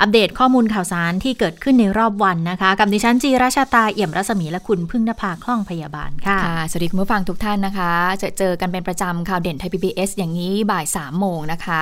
[0.00, 11.80] อัปเดตข้อมูลข่าวสารที่เกิดขึ้นในรอบวันนะคะ กับดิฉันจีราชาตาเอี่ยมรัศมีและคุณพึ่งนภาคล่องพยาบาลค่ะค่ะ สวัสดีคุณผู้ฟังทุกท่านนะคะ จะเจอกันเป็นประจำข่าวเด่นไทย PBS อย่างนี้บ่าย3ามโมงนะคะ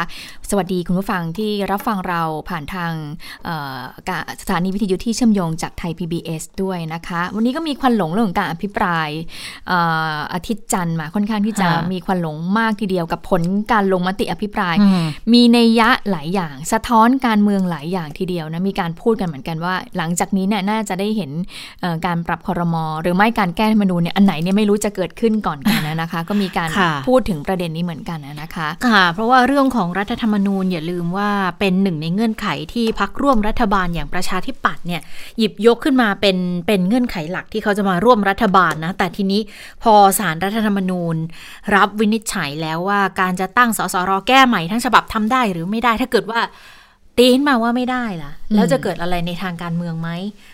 [0.50, 2.92] สวัสดีคุณผู้ฟังที่รับฟังเราผ่านทาง
[4.42, 9.08] สถานีวิทยุที่เชื่อมโยงจากไทย PBS ด้วยนะคะ วันนี้ก็มีควันหลงเรื่องของการอภิปราย
[10.34, 13.42] อาทิตย์จันทร์มาค่อนข้างที่จะมีควันหลงมากทีเดียวกับผล
[13.72, 14.74] การลงมติอภิปราย
[15.32, 21.30] มีในยะหลายอย่าง สะท้อนการเมืองหลายอย่างทีเดียวนะมีการพูดกันเหมือนกันว่า หลังจากนี้เนี่ยน่าจะได้เห็น
[22.06, 26.68] การปรับคอรมอหรือไม่การแก้ธรรมนูญเนี่ยอันไหนเนี่ยไม่รู้จะเกิดขึ้นก่อนกันนะคะ ก็มีการ
[27.08, 35.00] พูดถึงประเด็นนี้เหมือนกันนะคะค่ะ เพราะว่าเรื่องของรัฐธรรมนูญอย่าลืมว่าเป็นหนึ่งในเงื่อนไขที่พักร่วมรัฐบาลอย่างประชาธิปัตย์เนี่ย
[35.38, 36.36] หยิบยกขึ้นมาเป็น
[36.66, 39.40] เป็นเงื่อนไขหลักที่เขาจะมาร่วมรัฐบาลนะแต่ทีนี้
[39.82, 41.16] พอสารรัฐธรรมนูญ
[41.74, 46.40] รับวินิจฉัยแล้วว่าการจะตั้งสสรแก้ใหม่ทั้งฉบับทำได้หรือไม่ได้ถ้าเกิดว่า
[47.18, 50.10] ตีนมาว่าไม่ได้ล่ะ แล้วจะเกิดอะไรในทางการเมืองไหม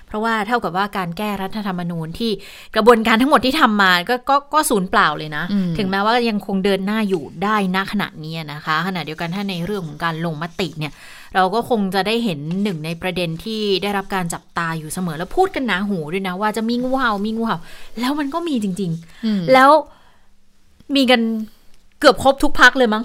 [0.07, 2.31] เพราะว่าเท่ากับว่าการแก้รัฐธรรมนูญที่
[2.75, 5.45] กระบวนการทั้งหมดที่ทำมาก็ก็ก็สูญเปล่าเลยนะ
[5.79, 10.93] ถึงแม้ว่ายังคงเดินหน้าอยู่ได้ณขณะนี้นะคะ ขณะเดียวกันถ้าในเรื่องของการลงมติเนี่ย
[11.35, 17.59] เราก็คงจะได้เห็นหนึ่งในประเด็นที่ได้รับการจับตาอยู่เสมอแล้วพูดกันหนาหูด้วยนะว่าจะมีงูเห่ามีงูเห่า
[18.01, 18.91] แล้วมันก็มีจริง
[19.23, 19.71] ๆ แล้ว
[20.97, 21.21] มีกัน
[22.01, 23.05] เกือบครบทุกพักเลยมั้ง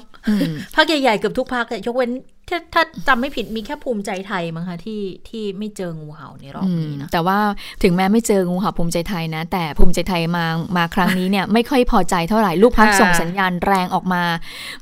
[0.76, 2.12] พักใหญ่ๆเกือบทุกพักยกเว้น
[2.50, 7.40] ถ้าถ้าจำไม่ผิดมีแค่ภูมิใจไทยมั้งคะที่ที่ไม่เจองูเห่าในรอบนี้นะแต่ว่า
[7.84, 10.46] ถึงแม้ไม่เจองูเห่าภูมิใจไทยนะ แต่ภูมิใจไทยมา
[10.78, 14.24] มาครั้งนี้เนี่ยไม่ค่อยพอใจเท่าไหร่ลูกพักส่งสัญญาณแรงออกมา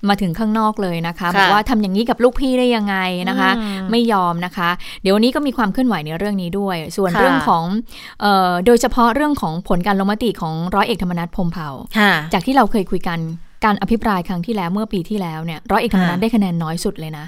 [0.08, 2.96] มาถึงข้างนอกเลยนะคะบอกว่าทำอย่างนี้กับลูกพี่ได้ยังไง
[3.30, 3.52] นะคะ
[3.92, 4.70] ไม่ยอมนะคะ
[5.02, 7.64] เดี๋ยววันนี้ก็มีความเคลื่อนไหวในเรื่องนี้ด้วย ส่วนเรื่องของ
[8.66, 11.70] โดยเฉพาะเรื่องของผลการลงมติของร้อยเอกธรรมนัฐพมเผ่า
[12.34, 13.20] จากที่เราเคยคุยกัน
[13.66, 17.26] การอภิปรายครั้งที่แล้วเมื่อปีที่แล้วเนี่ยร้อยเอกธรรมนัฐได้คะแนนน้อยสุดเลยนะ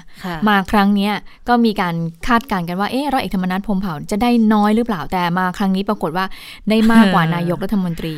[0.48, 1.10] มาครั้งนี้
[1.48, 1.94] ก็มีการ
[2.26, 6.24] คาดการณ์กันว่าเอ๊ะร้อยเอกธรรมนัฐพมเผ่าจะได้น้อยหรือเปล่าแต่มาครั้งนี้ปรากฏว่า
[6.70, 8.14] ได้มากกว่านายกรัฐมนตรี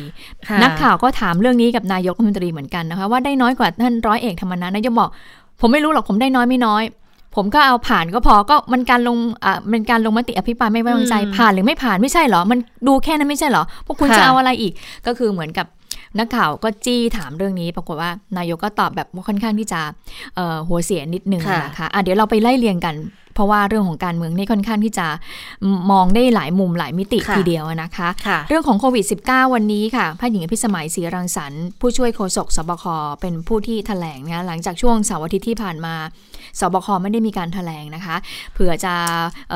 [0.63, 5.09] นักข่าวก็ถามเรื่องนี้กับนายกรัฐมนตรีเหมือนกันนะคะว่าได้น้อยกว่าท่านร้อยเอกธรรมนัฐนายกบอก
[5.61, 6.83] ผมไม่รู้หรอกผมได้น้อยไม่น้อย
[7.35, 14.73] ผมก็เอาผ่านก็พอก็มันการลงอ่าเป็นการลงมติอภิปรายไม่ไว้วางใจผ่านหรือไม่ผ่านไม่ใช่หรอ มันดูแค่นั้นไม่ใช่หรอ พวกคุณจะเอาอะไรอีก
[15.07, 15.65] ก็คือเหมือนกับ
[16.19, 19.81] นักข่าวก็จี้ถามเรื่องนี้ ปรากฏว่านายกก็ตอบแบบว่าค่อนข้างที่จะ
[20.67, 22.95] หัวเสียนิดนึงนะคะะเดี๋ยวเราไปไล่เรียงกัน
[23.35, 25.07] เพราะว่าเรื่องของการเมืองนี่ค่อนข้างที่จะ
[25.91, 32.85] มองได้หลายมุมหลายมิติทีเดียวนะคะคะเรื่องของโควิด -19 วันนี้ค่ะแพทย์หญิงพิสมัยศรีรังสรรค์ผู้ช่วยโฆษกสบค
[33.21, 35.95] เป็นผู้ที่ถแถลงนะหลังจากช่วงเสาร์อาทิตย์ที่ผ่านมา
[36.59, 38.15] สบคไม่ได้มีการถแถลงนะคะ
[38.53, 38.93] เผื่อจะ
[39.53, 39.55] อ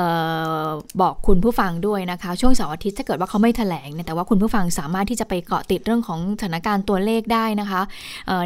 [0.66, 0.68] อ
[1.02, 7.82] บอกคุณผู้ฟังด้วยนะคะ ช่วงเสาร์อาทิตย์ถ้าเกิดว่าเขาไม่ถแถลงเนี่ยแต่ว่าคุณผู้ฟังสามารถที่จะไปเกาะติดเรื่องของสถานการณ์ตัวเลขได้นะคะ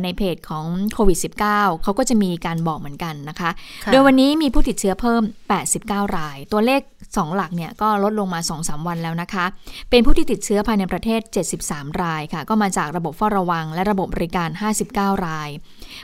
[0.04, 3.50] ในเพจของโควิด -19 เขาก็จะมีการบอกเหมือนกันนะคะ
[3.92, 5.22] โดยวันนี้มีผู้ติดเชื้อเพิ่ม
[5.70, 9.46] 89 ราย ตัวเลข 2 หลักเนี่ยก็ลดลงมา 2-3 วันแล้วนะคะ
[9.90, 11.22] เป็นผู้ที่ติดเชื้อภายในประเทศ
[11.62, 14.50] 73 รายค่ะ ก็มาจากระบบเฝ้าระวังและระบบบริการ
[14.88, 15.50] 59 ราย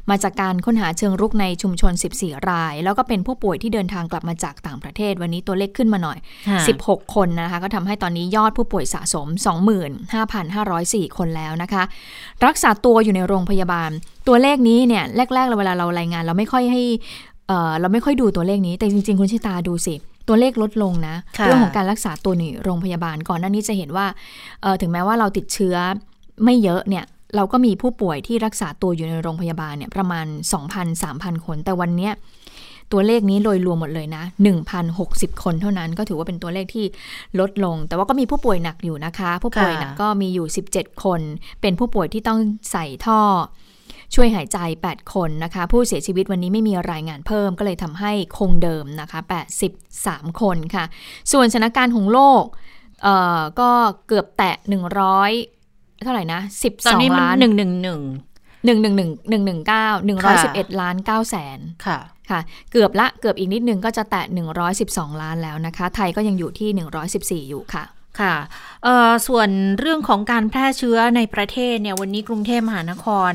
[0.09, 6.17] มาจากการค้นหาเชิงรุกในชุมชน 14 ราย แล้วก็เป็นผู้ป่วยที่เดินทางกลับมาจากต่างประเทศ วันนี้ตัวเลขขึ้นมาหน่อย
[6.67, 9.27] 16 คนนะคะ ก็ทำให้ตอนนี้ยอดผู้ป่วยสะสม
[10.47, 11.83] 25,504 คนแล้วนะคะ
[12.45, 13.89] รักษาตัวอยู่ในโรงพยาบาล
[14.27, 15.03] ตัวเลขนี้เนี่ย
[15.35, 16.83] แรกๆเวลาเรารายงาน เราไม่ค่อยให้
[17.81, 19.95] เราไม่ค่อยดูตัวเลขนี้ แต่จริง ๆ คุณชิตาดูสิ
[20.27, 24.05] ตัวเลขลดลงนะเรื่องของการรักษาตัวในโรงพยาบาลก่อนหน้านี้จะเห็นว่า
[24.81, 25.75] ถึงแม้ว่าเราติดเชื้อ
[26.43, 27.05] ไม่เยอะเนี่ย
[27.35, 30.25] เราก็มีผู้ป่วยที่รักษาตัวอยู่ในโรงพยาบาลเนี่ยประมาณ
[30.85, 32.11] 2,000-3,000 คน แต่วันนี้
[32.91, 34.23] ตัวเลขนี้โดยรวมหมดเลยนะ
[34.83, 36.85] 1,060 คนเท่านั้นก็ถือว่าเป็นตัวเลขที่
[37.39, 41.21] ลดลง แต่ว่าก็มีผู้ป่วยหนักอยู่นะคะ ผู้ป่วยหนักก็มีอยู่ 17 คน
[41.61, 42.39] เป็นผู้ป่วยที่ต้อง
[42.71, 43.21] ใส่ท่อ
[44.15, 44.57] ช่วยหายใจ
[44.89, 49.19] 8 คนนะคะ ผู้เสียชีวิตวันนี้ไม่มีรายงานเพิ่มก็เลยทำให้คงเดิมนะคะ
[49.79, 50.85] 83 คนค่ะ
[51.31, 52.43] ส่วนสถานการณ์ของโลก
[53.03, 53.71] เอ่อก็
[54.07, 54.55] เกือบแตะ
[55.15, 55.56] 100
[56.03, 56.41] เท่าไหร่นะ
[56.79, 59.71] 12ล้าน1 1 1 1 1 1 1 1 1 9
[60.23, 61.99] 111ล้าน9แสนค่ะ
[62.29, 62.39] ค่ะ
[62.71, 64.25] เกือบละเกือบอีกนิดนึงก็จะแตะ
[64.73, 67.83] 112ล้านแล้วนะคะ ไทยก็ยังอยู่ที่114อยู่ค่ะ
[68.19, 68.35] ค่ะ
[69.27, 69.49] ส่วน
[69.79, 73.31] เรื่องของการแพร่เชื้อในประเทศเนี่ยวันนี้กรุงเทพมหานคร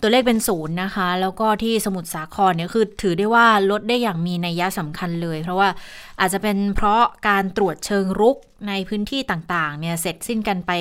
[0.00, 5.68] ตัวเลขเป็นศูนย์นะคะ แล้วก็ที่สมุทรสาครเนี่ยคือถือได้ว่าลดได้อย่างมีนัยยะสำคัญเลย เพราะว่า
[6.20, 8.36] อาจจะเป็นเพราะการตรวจเชิงรุก
[8.68, 10.72] ในพื้นที่ต่างๆเนี่ยเสร็จสิ้นกันไป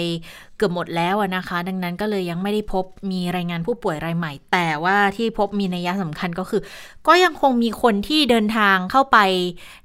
[0.57, 6.61] เกือบหมดแล้วนะคะ ดังนั้นก็เลยยังไม่ได้พบมีรายงานผู้ป่วยรายใหม่ แต่ว่าที่พบมีนัยยะสำคัญก็คือ
[7.07, 9.17] ก็ยังคงมีคนที่เดินทางเข้าไป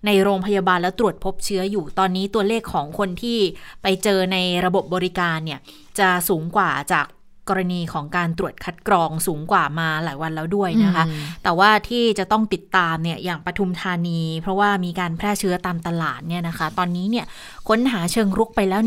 [0.06, 3.38] ในโรงพยาบาลแล้วตรวจพบเชื้ออยู่ตอนนี้ตัวเลขของคนที่
[3.82, 5.60] ไปเจอในระบบบริการเนี่ย
[5.98, 7.06] จะสูงกว่าจาก
[7.48, 11.04] กรณีของการตรวจคัดกรองสูงกว่ามาหลายวันแล้วด้วยนะคะ
[11.42, 17.26] แต่ว่าที่จะต้องติดตามเนี่ยอย่างปทุมธานี เพราะว่ามีการแพร่เชื้อตามตลาดเนี่ยนะคะ ตอนนี้เนี่ย
[17.68, 18.80] ค้นหาเชิงรุกไปแล้ว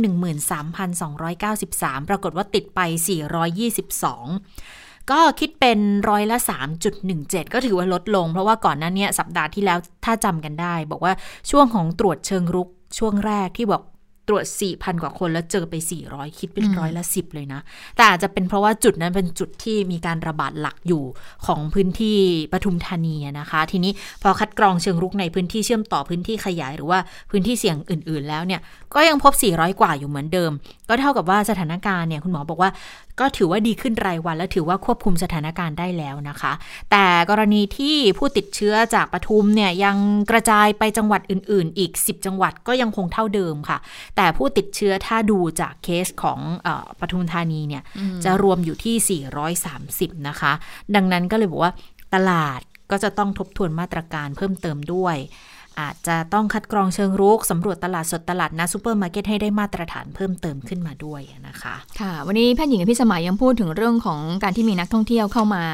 [0.81, 2.80] 13,293 ปรากฏว่าติดไป
[3.75, 5.80] 422ก็คิดเป็น
[6.10, 6.38] ร้อยละ
[6.96, 11.13] 3.17 ก็ถือว่าลดลง เพราะว่าก่อนหน้านี้สัปดาห์ที่แล้วถ้าจำกันได้ บอกว่า
[11.52, 13.81] ช่วงของตรวจเชิงรุกช่วงแรกที่บอก
[14.27, 15.74] ตรวจ 4,000 กว่าคนแล้วเจอไป
[16.07, 17.62] 400 คิดเป็นร้อยละ 10 เลยนะ
[17.95, 21.04] แต่อาจจะเป็นเพราะว่าจุดนั้นเป็นจุดที่มีการระบาดหลักอยู่
[21.45, 22.18] ของพื้นที่
[22.54, 23.92] ปทุมธานีนะคะ ทีนี้
[24.24, 27.00] พอคัดกรองเชิงรุกในพื้นที่เชื่อมต่อพื้นที่ขยายหรือว่า
[27.31, 28.62] พื้นที่เสี่ยงอื่น ๆ แล้วเนี่ย
[28.94, 30.51] ก็ยังพบ 400 กว่าอยู่เหมือนเดิม
[30.89, 32.69] ก็เท่ากับว่าสถานการณ์เนี่ยคุณหมอบอกว่า
[33.20, 36.54] ก็ถือว่าดีขึ้นรายวัน และถือว่าควบคุมสถานการณ์ได้แล้วนะคะ
[36.92, 39.98] แต่กรณีที่ผู้ติดเชื้อจากปทุมเนี่ยยัง
[40.32, 43.78] กระจายไปจังหวัดอื่น ๆ อีก 10 จังหวัดก็ยังคงเท่าเดิมค่ะ
[44.16, 46.68] แต่ผู้ติดเชื้อถ้าดูจากเคสของ
[47.00, 47.84] ปทุมธานีเนี่ย
[48.24, 49.22] จะรวมอยู่ที่
[50.16, 50.52] 430 นะคะ
[50.96, 51.74] ดังนั้นก็เลยบอกว่า
[52.14, 55.18] ตลาดก็จะต้องทบทวนมาตรการเพิ่มเติมด้วย
[55.81, 65.66] อาจจะต้องคัดกรองเชิงรุกสำรวจตลาดสดตลาดนัดซูเปอร์มาร์เก็ตให้ได้มาตรฐานเพิ่มเติมขึ้นมาด้วยนะคะค่ะ วันนี้แพทย์หญิงกับพี่สมัยยังพูดถึงเรื่องของการที่มีนักท่องเที่ยวเข้ามา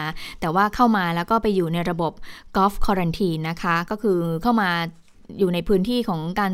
[0.42, 2.12] แต่ว่าเข้ามาแล้วก็ไปอยู่ในระบบ
[2.56, 4.70] Golf Quarantine นะคะ ก็คือเข้ามา
[5.40, 6.54] อยู่ในพื้นที่ของการ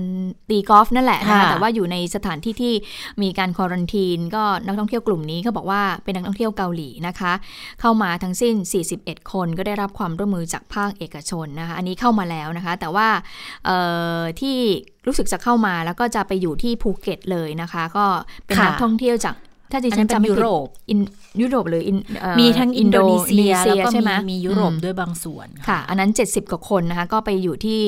[0.49, 2.73] ตีกอล์ฟนั่นแหละนะคะแต่ว่าอยู่ในสถานที่ที่
[3.21, 7.33] มีการ quarantine ก็นักท่องเที่ยวกลุ่มนี้เขาบอกว่าเป็นนักท่องเที่ยวเกาหลีนะคะ
[7.81, 8.55] เข้ามาทั้งสิ้น
[8.93, 13.07] 41 คนก็ได้รับความร่วมมือจากภาคเอกชนนะคะ อันนี้เข้ามาแล้วนะคะ แต่ว่า
[14.41, 14.57] ที่
[15.07, 18.05] รู้สึกจะเข้ามาแล้วก็จะไปอยู่ที่ภูเก็ตเลยนะคะ ก็
[18.45, 19.35] เป็นนักท่องเที่ยวจาก
[19.71, 20.67] ถ้าดิฉันจำยุโรป
[21.41, 21.83] ยุโรปหรือ
[22.39, 27.79] มีทั้งอินโดนีเซียแล้วก็มีมียุโรปด้วยบางส่วนค่ะ อันนั้น 70 กว่าคนนะคะ ก็ไปอยู่ที่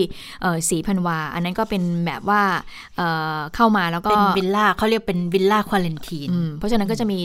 [0.69, 2.41] สีพันวา อันนั้นก็เป็นแบบว่า
[3.55, 7.19] เข้ามาแล้วก็เป็นวิลล่าเขาเรียกเป็นวิลล่าควอลันทีนเพราะฉะนั้นก็จะมี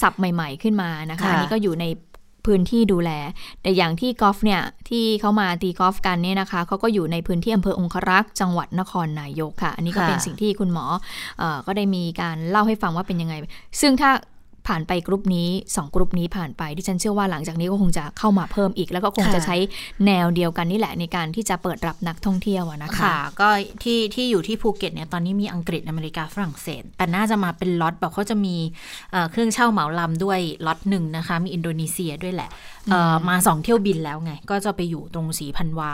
[0.00, 1.84] ศัพท์ใหม่ ๆขึ้นมานะคะอันนี้ก็อยู่ใน
[2.46, 3.10] พื้นที่ดูแล
[3.62, 10.84] แต่อย่างที่กอล์ฟเนี่ยที่เขามาตีกอล์ฟกันเนี่ยนะคะเขาก็อยู่ในพื้นที่อำเภอองครักษ์จังหวัดนครนายกค่ะ อันนี้ก็เป็นสิ่งที่คุณหมอ
[11.42, 13.34] อก็ได้มีการเล่าให้ฟังว่าเป็นยังไง
[13.80, 14.10] ซึ่งถ้า
[14.68, 19.56] ผ่านไปกรุ๊ปนี้ 2 กรุ๊ปนี้ผ่านไปดิฉันเชื่อว่าหลังจากนี้ก็คงจะเข้ามาเพิ่มอีก แล้วก็คงจะใช้
[20.06, 23.48] แนวเดียวกันนี่แหละในการที่จะเปิดรับนักท่องเที่ยวนะคะค่ะก็
[23.82, 28.56] ที่ที่อยู่ที่ภูเก็ตเนี่ยตอนนี้มีอังกฤษอเมริกาฝรั่งเศส แต่น่าจะมาเป็นล็อตแบบเขาจะมี
[29.30, 32.50] เครื่องเช่าเหมาลำด้วยล็อตหนึ่งนะคะ มีอินโดนีเซียด้วยแหละ
[33.28, 35.92] มาสองเที่ยวบินแล้วไง ก็จะไปอยู่ตรงศรีพันวา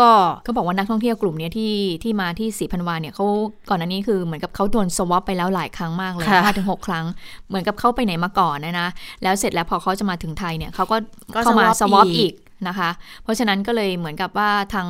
[0.00, 0.10] ก็
[0.44, 3.26] เขาบอกว่านักท่องเที่ยวกลุ่มนี้ที่ที่มาที่ศรีพันวาเนี่ยเขา
[3.68, 7.06] ก่อนอันนี้คือเหมือนกับเขาโดนสวอปไปแล้วหลายครั้งมากเลยห้าถึงหกครั้ง
[7.48, 8.88] เหมือนกับเขาไปไหนมาก่อนนะนะ
[9.22, 10.96] แล้วเสร็จแล้วพอเขาจะมาถึงไทยเนี่ยเขาก็
[11.42, 12.34] เข้ามาสวอปอีก
[12.68, 12.90] นะคะ
[13.22, 14.88] เพราะฉะนั้นก็เลยเหมือนกับว่าทาง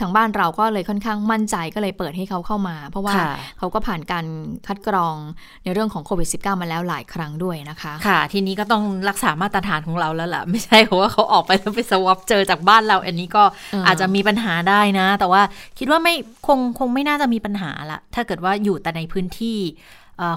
[0.00, 3.14] ทางบ้านเราก็เลยค่อนข้างมั่นใจก็เลยเปิดให้เขาเข้ามา เพราะว่า
[3.58, 4.26] เขาก็ผ่านการ
[4.66, 5.16] คัดกรอง
[5.64, 13.42] ในเรื่องของโควิด -19 มาแล้วหลายครั้งด้วยนะคะ ค่ะ ทีนี้ก็ต้องรักษามาตรฐานของเราแล้วล่ะ ไม่ใช่เพราะว่าเขาออกไปแล้วไปสวอปเจอจากบ้านเรา อันนี้ก็
[13.86, 15.42] อาจจะมีปัญหาได้นะ แต่ว่า
[15.78, 16.14] คิดว่าไม่
[16.46, 19.58] คงคงไม่น่าจะมีปัญหาละถ้าเกิดว่าอยู่แต่ในพื้นที่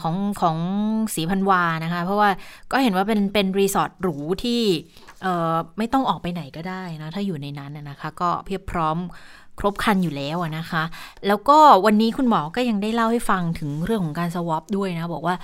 [0.04, 0.58] ของของ
[1.16, 2.30] สีพันวานะคะ เพราะว่า
[2.72, 4.62] ก็เห็นว่าเป็นเป็นรีสอร์ทหรูที่
[5.78, 8.98] ไม่ต้องออกไปไหนก็ได้นะ ถ้าอยู่ในนั้นนะคะ ก็เพียบพร้อม
[9.60, 10.84] ครบคันอยู่แล้วนะคะ
[11.28, 15.36] แล้วก็วันนี้คุณหมอก็ยังได้เล่าให้ฟังถึงเรื่องของการสวอปด้วยนะ บอกว่า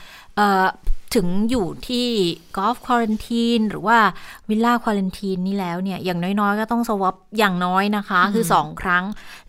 [1.16, 2.08] ถึงอยู่ที่
[2.58, 3.98] กอล์ฟควอลันทีนหรือว่า
[4.50, 9.04] วิลล่าควอลันทีนนี่แล้วเนี่ย อย่างน้อยๆ ก็ต้องสวอปอย่างน้อยนะคะ คือ 2 ครั้ง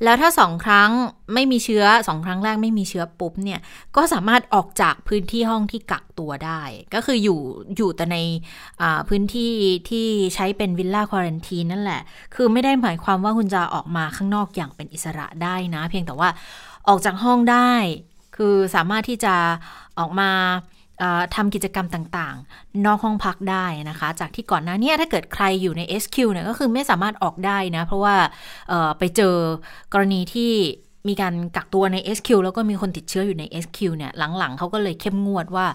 [0.04, 0.90] แล้วถ้า 2 ครั้ง
[1.34, 3.60] ไม่มีเชื้อ 2 ครั้งแรกไม่มีเชื้อปุ๊บเนี่ย
[3.96, 6.62] ก็สามารถออกจากพื้นที่ห้องที่กักตัวได้
[6.94, 7.40] ก็คืออยู่
[7.76, 8.16] อยู่แต่ใน
[9.08, 9.52] พื้นที่
[9.90, 12.00] ที่ใช้เป็นวิลล่าควอลันทีนนั่นแหละ
[12.34, 16.28] คือไม่ได้หมายความว่าคุณจะออกมาข้างนอกอย่างเป็นอิสระได้นะ เพียงแต่ว่า
[16.88, 17.72] ออกจากห้องได้
[18.36, 19.34] คือสามารถที่จะ
[19.98, 20.30] ออกมา
[21.34, 28.16] ทำกิจกรรมต่างๆ นอกห้องพักได้นะคะ จากที่ก่อนหน้านี้ถ้าเกิดใครอยู่ใน SQ เนี่ยก็คือไม่สามารถออกได้นะ เพราะว่า
[28.98, 29.34] ไปเจอ
[29.92, 30.52] กรณีที่
[31.08, 35.66] มีการกักตัวใน SQ แล้วก็มีคนติดเชื้ออยู่ใน SQ เนี่ยหลังๆเขาก็เลยเข้มงวดว่า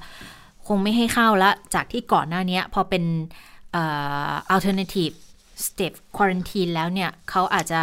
[0.67, 3.03] คงไม่ให้เข้าละ จากที่ก่อนหน้านี้พอเป็น
[4.53, 5.15] alternative
[5.65, 7.81] step quarantine แล้วเนี่ยเขาอาจจะ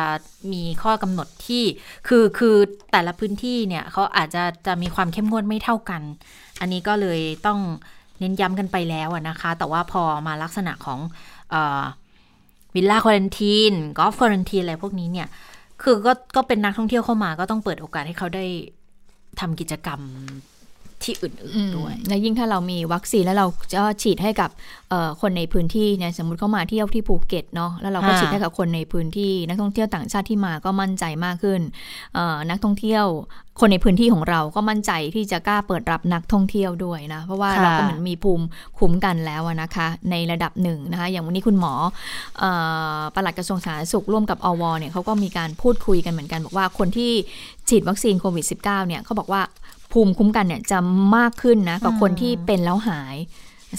[0.53, 1.65] มีข้อกำหนดที่
[2.09, 2.57] คือคือ
[2.93, 6.03] แต่ละพื้นที่เนี่ยเขาอาจจะจะมีความเข้มงวดไม่เท่ากัน
[6.63, 7.59] อันนี้ก็เลยต้อง
[8.19, 10.99] เน้นย้ำกันไปแล้วนะคะ แต่ว่าพอมาลักษณะของ
[12.75, 15.29] วิลล่าควอลันทีนกอล์ฟควอลันทีนอะไรพวกนี้เนี่ย
[15.83, 18.45] คือก็ก็เป็นนักท่องเที่ยวเข้ามาก็ต้องเปิดโอกาสให้เขาได้
[19.41, 20.01] ทำกิจกรรม
[21.05, 24.51] ที่อื่นๆด้วย และยิ่งถ้าเรามีวัคซีนแล้วเราจะฉีดให้กับ
[25.21, 31.61] คนในพื้นที่เนี่ยสมมติเข้ามาเที่ยวที่ภูเก็ตเนาะแล้วเราก็ฉีดให้กับคนในพื้นที่นักท่องเที่ยวต่างชาติที่มาก็มั่นใจมากขึ้น
[32.51, 33.05] นักท่องเที่ยว
[33.61, 38.45] คนในพื้นที่ของเราก็มั่นใจที่จะกล้าเปิดรับนักท่องเที่ยวด้วยนะ เพราะว่าเราก็เหมือนมีภูมิ
[38.79, 41.73] คุ้มกันแล้วนะคะ ในระดับหนึ่งนะคะ อย่างวันนี้คุณหมอ
[43.15, 47.13] ปลัดกระทรวงสาธารณสุขร่วมกับอวเนี่ยเขาก็มีการพูดคุยกันเหมือนกัน บอกว่าคนที่
[47.69, 49.43] ฉีดวัคซีนโควิด -19 เนี่ยเขาบอกว่า
[49.93, 50.79] ภูมิคุ้มกันเนี่ยจะ
[51.17, 53.17] มากขึ้นนะกับคนที่เป็นแล้วหาย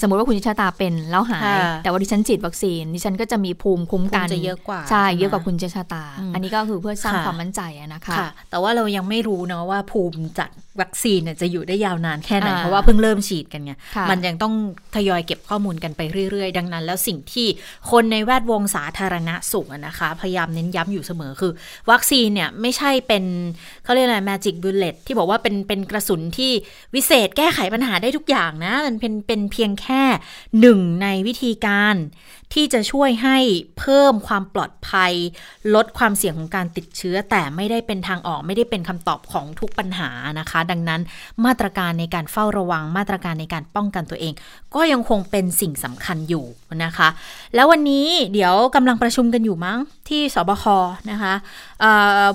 [0.02, 6.04] สมมติว่าคุณชาตาเป็นแล้วหาย แต่ว่าดิฉันฉีดวัคซีนดิฉันก็จะมีภูมิคุ้มกันจะเยอะกว่าใช่เยอะกว่าคุณชาตา
[6.34, 7.60] อันนี้ก็คือเพื่อสร้างความมั่นใจ
[7.94, 8.16] นะคะ
[8.50, 10.50] แต่ว่าเรายังไม่รู้เนาะว่าภูมิจาก
[10.80, 13.72] วัคซีนจะอยู่ได้ยาวนานแค่ไหน เพราะว่าเพิ่งเริ่มฉีดกันไง
[14.10, 14.54] มันยังต้อง
[14.96, 16.00] ทยอยเก็บข้อมูลกันไป
[16.30, 17.46] เรื่อยๆ ดังนั้น แล้วสิ่งที่
[17.90, 21.52] คนในแวดวงสาธารณสุขนะคะ พยายามเน้นย้ำอยู่เสมอคือ
[21.90, 23.24] วัคซีนเนี่ยไม่ใช่เป็น
[23.84, 26.52] เขาเรียกอะไร magic bullet ที่บอกว่าเป็นเป็นกระสุนที่
[26.94, 30.02] วิเศษแก้ไขปัญหาได้ทุกอย่างนะ มันเป็นเป็นเพียงแค่
[30.60, 31.96] หนึ่งในวิธีการ
[32.54, 33.38] ที่จะช่วยให้
[33.78, 35.12] เพิ่มความปลอดภัย
[35.74, 41.00] ลดความเสี่ยงของการติดเชื้อ แต่ไม่ได้เป็นทางออกไม่ได้เป็นคำตอบของทุกปัญหานะคะ ดังนั้น
[41.44, 44.32] มาตรการในการเฝ้าระวังมาตรการในการป้องกันตัวเอง
[44.74, 46.44] ก็ยังคงเป็นสิ่งสำคัญอยู่
[46.84, 47.08] นะคะ
[47.54, 50.64] แล้ววันนี้เดี๋ยวกำลังประชุมกันอยู่มั้งที่สบค
[51.10, 51.34] นะคะ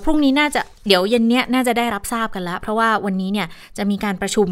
[0.04, 3.48] พรุ่งนี้น่าจะเดี๋ยวเย็นนี้น่าจะได้รับทราบกันแล้ว เพราะว่าวันนี้เนี่ย
[3.78, 4.50] จะมีการประชุม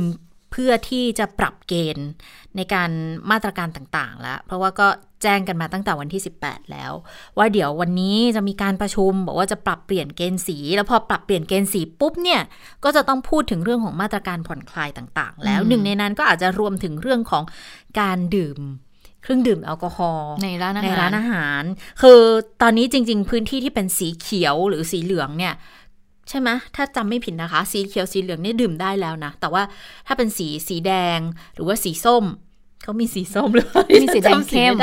[0.52, 2.08] เพื่อที่จะปรับเกณฑ์
[2.56, 2.90] ในการ
[3.32, 4.88] มาตรการต่างๆ แล้ว เพราะว่าก็
[5.26, 6.92] จ้งกันมาตั้งแต่วันที่ 18 แล้ว
[7.38, 12.42] ว่าเดี๋ยววันนี้จะมีการประชุม บอกว่าจะปรับเปลี่ยนเกณฑ์สี แล้วพอปรับเปลี่ยนเกณฑ์สีปุ๊บเนี่ย
[12.84, 17.44] ก็จะต้องพูดถึงเรื่องของมาตรการผ่อนคลายต่าง ๆ แล้วหนึ่งในนั้นก็อาจจะรวมถึงเรื่องของ
[18.00, 18.60] การดื่ม
[19.24, 21.64] เครื่องดื่มแอลกอฮอล์ในร้านอาหารในร้านอาหาร
[22.02, 22.20] คือ
[22.62, 25.54] ตอนนี้จริง ๆ พื้นที่ที่เป็นสีเขียวหรือสีเหลืองเนี่ย
[26.30, 29.64] ใช่ไหมถ้าจำไม่ผิดนะคะ สีเขียวสีเหลืองนี่ดื่มได้แล้วนะ แต่ว่า
[30.08, 31.20] ถ้าเป็นสีสีแดง
[31.56, 32.24] หรือว่าสีส้ม
[32.88, 33.68] เขามีสีส้มหรือ
[34.02, 34.76] มีสีแดงเข้ม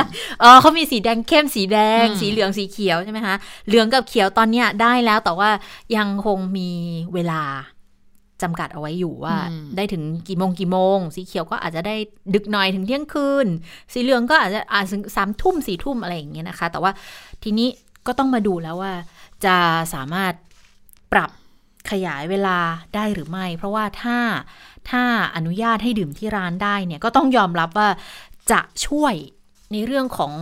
[0.43, 5.51] อ๋อเขามีสีแดงเข้มสีแดง สีเหลืองสีเขียวใช่ไหมคะเหลืองกับเขียวตอนเนี้ยได้แล้วแต่ว่า
[5.97, 6.71] ยังคงมี
[7.15, 7.43] เวลา
[8.43, 9.37] จำกัดเอาไว้อยู่ว่า
[9.77, 11.97] ได้ถึงกี่โมงกี่โมง สีเขียวก็อาจจะได้
[12.35, 13.47] ดึกหน่อยถึงเที่ยงคืน
[13.93, 16.93] สีเหลืองก็อาจจะอาจถึงสามทุ่มสี่ทุ่มอะไรอย่างเงี้ยนะคะ แต่ว่า
[17.43, 17.69] ทีนี้
[18.07, 18.93] ก็ต้องมาดูแล้วว่า
[19.45, 19.57] จะ
[19.95, 20.33] สามารถ
[21.13, 21.31] ปรับ
[21.91, 22.59] ขยายเวลา
[22.95, 24.19] ได้หรือไม่ เพราะว่าถ้า
[24.91, 25.05] ถ้า
[25.37, 27.89] อนุญาตให้ดื่มที่ร้านได้เนี่ยก็ต้องยอมรับว่า
[28.51, 29.15] จะช่วย
[29.73, 30.33] ในเรื่องของ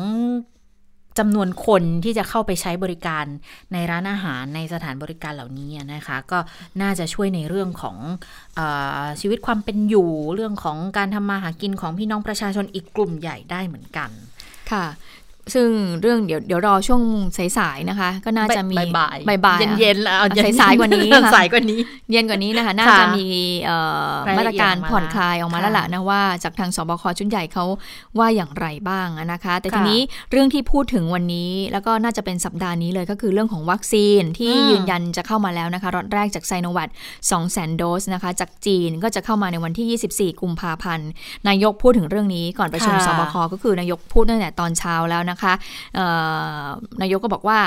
[1.19, 3.25] จำนวนคนที่จะเข้าไปใช้บริการ
[3.73, 6.39] ในร้านอาหารในสถานบริการเหล่านี้นะคะ ก็
[6.83, 7.97] น่าจะช่วยในเรื่องของ
[8.59, 8.61] อ
[9.21, 14.11] ชีวิตความเป็นอยู่เรื่องของการทำมาหากินของพี่น้องประชาชนอีกกลุ่มใหญ่ได้เหมือนกัน
[14.71, 14.85] ค่ะ
[15.55, 15.69] ซึ่ง
[16.01, 17.03] เรื่องเดี๋ยวเดี๋ยวรอช่วง
[17.59, 20.17] สายๆนะคะ ก็น่าจะมีบ่ายบ่ายเย็นๆแล้ว
[20.61, 21.81] สายๆกว่านี้สายกว่านี้
[22.13, 23.27] เย็นกว่านี้นะคะ น่าจะมี
[24.39, 27.65] มาตรการผ่อนคลายออกมาแล้วล่ะนะว่าจากทางสบคชุดใหญ่เขา
[28.19, 41.09] ว่าอย่างไรบ้างนะคะ แต่ทีนี้เรื่องที่พูดถึงวันนี้ แล้วก็น่าจะเป็นสัปดาห์นี้เลยก็คือเรื่องของวัคซีนที่ยืนยันจะเข้ามาแล้วนะคะ รอดแรกจากไซโนวัต2 0 0 0 0 0โดสนะคะ จากจีนก็จะเข้ามาในวันที่ 24 กุมภาพันธ์
[41.49, 45.53] นายกพูดถึงเรื่องนี้ก่อนประชุมสบคก็คือนายกพูดตั้งแต่ตอนเช้าแล้วนะคะ
[47.03, 47.61] นายกก็บอกว่า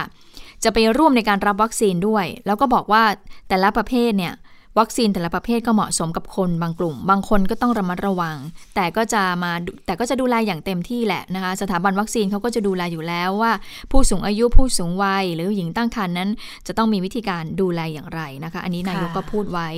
[0.63, 3.03] จะไปร่วมในการรับวัคซีนด้วย แล้วก็บอกว่า
[3.49, 4.35] แต่ละประเภทเนี่ย
[4.81, 8.37] วัคซีนแต่ละประเภทก็เหมาะสมกับคนบางกลุ่ม บางคนก็ต้องระมัดระวัง
[8.75, 9.51] แต่ก็จะมา
[9.85, 13.51] แต่ก็จะดูแลอย่างเต็มที่แหละนะคะ สถาบันวัคซีนเขาก็จะดูแลอยู่แล้วว่า
[13.91, 16.29] ผู้สูงอายุผู้สูงวัย หรือหญิงตั้งครรภ์นั้น
[16.67, 19.69] จะต้องมีวิธีการดูแลอย่างไรนะคะ อันนี้นายกก็พูดไว้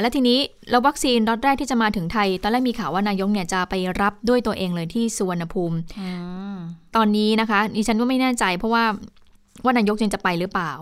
[0.00, 0.38] และทีนี้
[0.70, 5.76] แล้ววัคซีนรอดแรกที่จะมาถึงไทย ตอนแรกมีข่าวว่านายกเนี่ยจะไปรับด้วยตัวเองเลยที่สุวรรณภูมิ
[6.96, 8.84] ตอนนี้นะคะดิฉันก็ไม่แน่ใจเพราะว่า
[9.64, 10.72] ว่านายกยังจะไปหรือเปล่า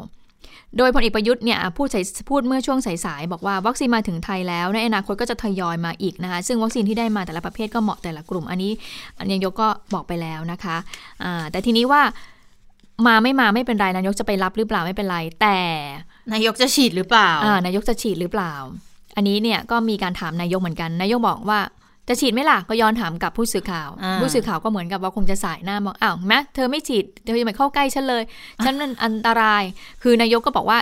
[0.78, 1.88] โดยพลเอกประยุทธ์เนี่ยพูด
[2.28, 8.72] พูดเมื่อช่วงสายๆบอกว่าวัคซีนมาถึงไทยแล้ว ในอนาคตก็จะทยอยมาอีกนะคะซึ่งวัคซีนที่ได้มาแต่ละประเภทก็เหมาะแต่ละกลุ่ม อันนี้
[9.32, 12.02] นายกก็บอกไปแล้วนะคะะแต่ทีนี้ว่า
[13.06, 15.58] มาไม่มาไม่เป็นไรนายกจะไปรับหรือเปล่าไม่เป็นไร แต่
[16.32, 17.30] นายกจะฉีดหรือเปล่า
[17.66, 18.52] นายกจะฉีดหรือเปล่า
[19.16, 21.60] อันนี้เนี่ยก็มีการถามนายกเหมือนกัน นายกบอกว่า
[22.08, 28.22] จะฉีดไหมล่ะก็ย้อนถามกับผู้สื่อข่าว ผู้สื่อข่าวก็เหมือนกับว่าคงจะสายหน้ามองอ้าวแม้เธอไม่ฉีดเธออย่ามาเข้าใกล้ฉันเลย
[28.64, 29.62] ฉันมันอันตราย
[30.02, 30.78] คือนายกก็บอกว่า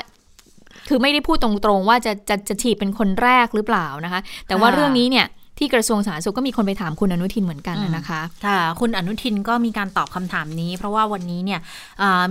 [0.89, 5.27] คือไม่ได้พูดตรงๆว่าจะจะจะฉีดเป็นคนแรกหรือเปล่านะคะ แต่ว่าเรื่องนี้เนี่ย
[5.59, 11.61] ที่กระทรวงสาธารณสุขก็มีคนไปถามคุณอนุทินเหมือนกันนะคะค่ะคุณอนุทินก็มีการตอบคำถามนี้ เพราะว่าวันนี้เนี่ย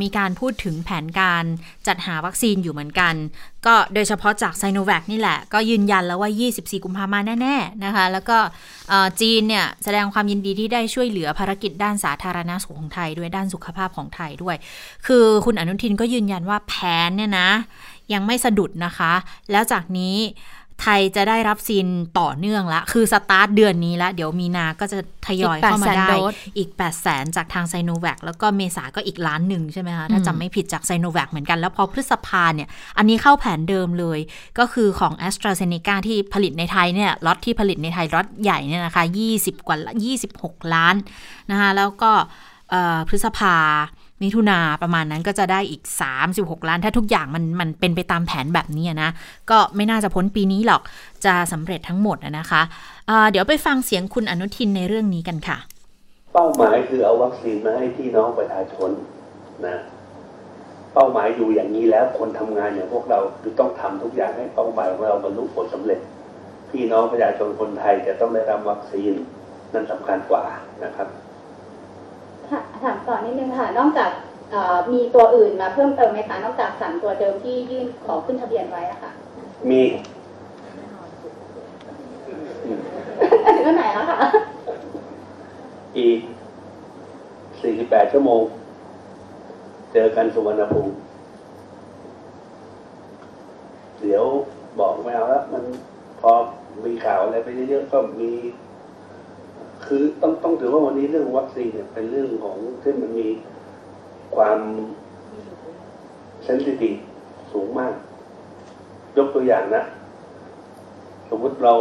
[0.01, 1.43] มีการพูดถึงแผนการ
[1.87, 3.13] จัดหาวัคซีนอยู่เหมือนกัน
[3.65, 8.37] ก็โดยเฉพาะจากไซโนแวคนี่แหละ ก็ยืนยันแล้วว่า 24 กุมภาพันธ์แน่ ๆ นะคะ แล้วก็
[9.21, 14.55] จีนเนี่ยแสดงความยินดีที่ได้ช่วยเหลือภารกิจด้านสาธารณสุขของไทยด้วยด้านสุขภาพของไทยด้วย
[15.07, 16.73] คือคุณอนุทินก็ยืนยันว่าแผ
[17.07, 17.49] นเนี่ยนะ
[18.13, 19.13] ยังไม่สะดุดนะคะ
[19.51, 20.15] แล้วจากนี้
[20.81, 21.87] ไทยจะได้รับวัคซีน
[22.19, 26.07] ต่อเนื่องละ คือสตาร์ทเดือนนี้แล้วเดี๋ยวมีนาก็จะทยอยเข้ามาได้
[26.57, 34.19] อีก 8 0 0แสนจากทางไซโนแวคแล้วก็เมษาก็อีกล้านหนึ่งใช่ไหมคะ ถ้าจำไม่ผิดจากไซโนแวคเหมือนกัน แล้วพอพฤษภาเนี่ย อันนี้เข้าแผนเดิมเลย
[34.59, 39.03] ก็คือของ a s t r a z เซ e c a ที่ผลิตในไทยเนี่ยล็อตที่ผลิตในไทยล็อตใหญ่เนี่ยนะคะ
[39.35, 39.77] 20 กว่า
[40.25, 40.95] 26 ล้าน
[41.51, 42.11] นะคะ แล้วก็
[43.07, 43.55] พฤษภา
[44.21, 45.81] มิถุนาประมาณนั้นก็จะได้อีก
[46.23, 49.09] 36 ล้าน ถ้าทุกอย่างมันมันเป็นไปตามแผนแบบนี้นะ
[49.49, 50.81] ก็ไม่น่าจะพ้นปีนี้หรอก
[51.25, 55.57] จะสำเร็จทั้งหมดนะคะะเดี๋ยวไปฟังเสียงคุณอนุทินในเรื่องนี้กันค่ะ
[56.33, 58.89] เป้าหมายคือเอาวัคซีนมาให้พี่น้องประชาชน
[59.65, 59.77] นะ
[60.93, 65.99] เป้าหมายอยู่อย่างนี้แล้วคนทำงานอย่างพวกเราคือต้องทำทุกอย่างให้เป้าหมายของเราบรรลุผลสำเร็จ
[66.71, 69.13] พี่น้องประชาชนคนไทยจะต้องได้รับวัคซีน
[69.73, 70.45] นั่นสำคัญกว่า
[70.83, 71.07] นะครับ
[72.83, 74.11] ถามต่อนิดนึงค่ะ นอกจาก
[74.93, 79.11] มีตัวอื่นมาเพิ่มเติมไหมคะนอกจากสามตัวเดิมที่ยื่นขอขึ้นทะเบียนไว้อะค่ะ
[79.69, 79.81] มี
[83.61, 84.19] เมื่อไหร่แล้วคะ
[85.97, 86.19] อีก
[87.61, 88.41] สี่สิบแปดชั่วโมง
[89.93, 90.93] เจอกันสุวรรณภูมิ
[94.01, 94.25] เดี๋ยว
[94.79, 95.63] บอกไม่เอาแล้วมัน
[96.21, 96.31] พอ
[96.85, 98.31] มีข่าวอะไรไปเยอะๆก็มี
[99.85, 103.27] คือต้องต้องถือว่าวันนี้เรื่องวัคซีนเนี่ยเป็นเรื่องของที่มันมี
[104.35, 104.59] ความ
[106.43, 106.95] เซนซิทีฟ
[107.53, 107.93] สูงมาก
[109.17, 109.83] ยกตัวอย่างนะ
[111.29, 111.73] สมมติเรา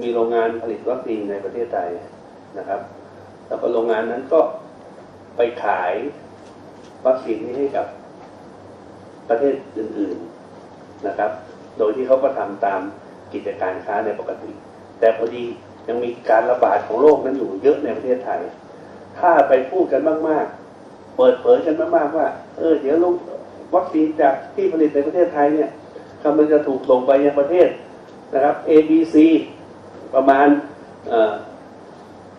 [0.00, 1.90] มีโรงงานผลิตวัคซีนในประเทศไทย
[2.58, 2.80] นะครับ
[3.48, 4.40] แล้วก็โรงงานนั้นก็
[5.36, 5.94] ไปขาย
[7.06, 7.86] วัคซีนนี้ให้กับ
[9.28, 10.16] ประเทศอื่น
[10.60, 11.30] ๆนะครับ
[11.78, 12.80] โดยที่เขาก็ทำตาม
[13.32, 14.52] กิจการค้าในปกติ
[15.00, 15.44] แต่พอดี
[15.88, 18.40] ยังมีการระบาดของโรคนั้นอยู่เยอะในประเทศไทย
[19.18, 20.46] ถ้าไปพูดกันมาก
[20.82, 22.26] ๆ เปิดเผยกันมาก ๆ ว่า
[22.58, 23.14] เออ เดี๋ยวลง
[23.74, 25.68] วัคซีนจากที่ผลิตในประเทศไทยเนี่ย
[26.24, 27.68] กำลังจะถูกส่งไปยังประเทศ
[28.34, 29.16] นะครับ A B C
[30.14, 30.48] ประมาณ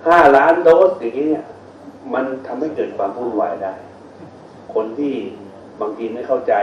[0.08, 1.46] ห้าล้านโดสอย่างนี้เนี่ย
[2.14, 3.74] มันทำให้เกิดความวุ่นวายได้
[4.74, 5.14] คนที่
[5.82, 6.54] บางทีไม่เข้าใจ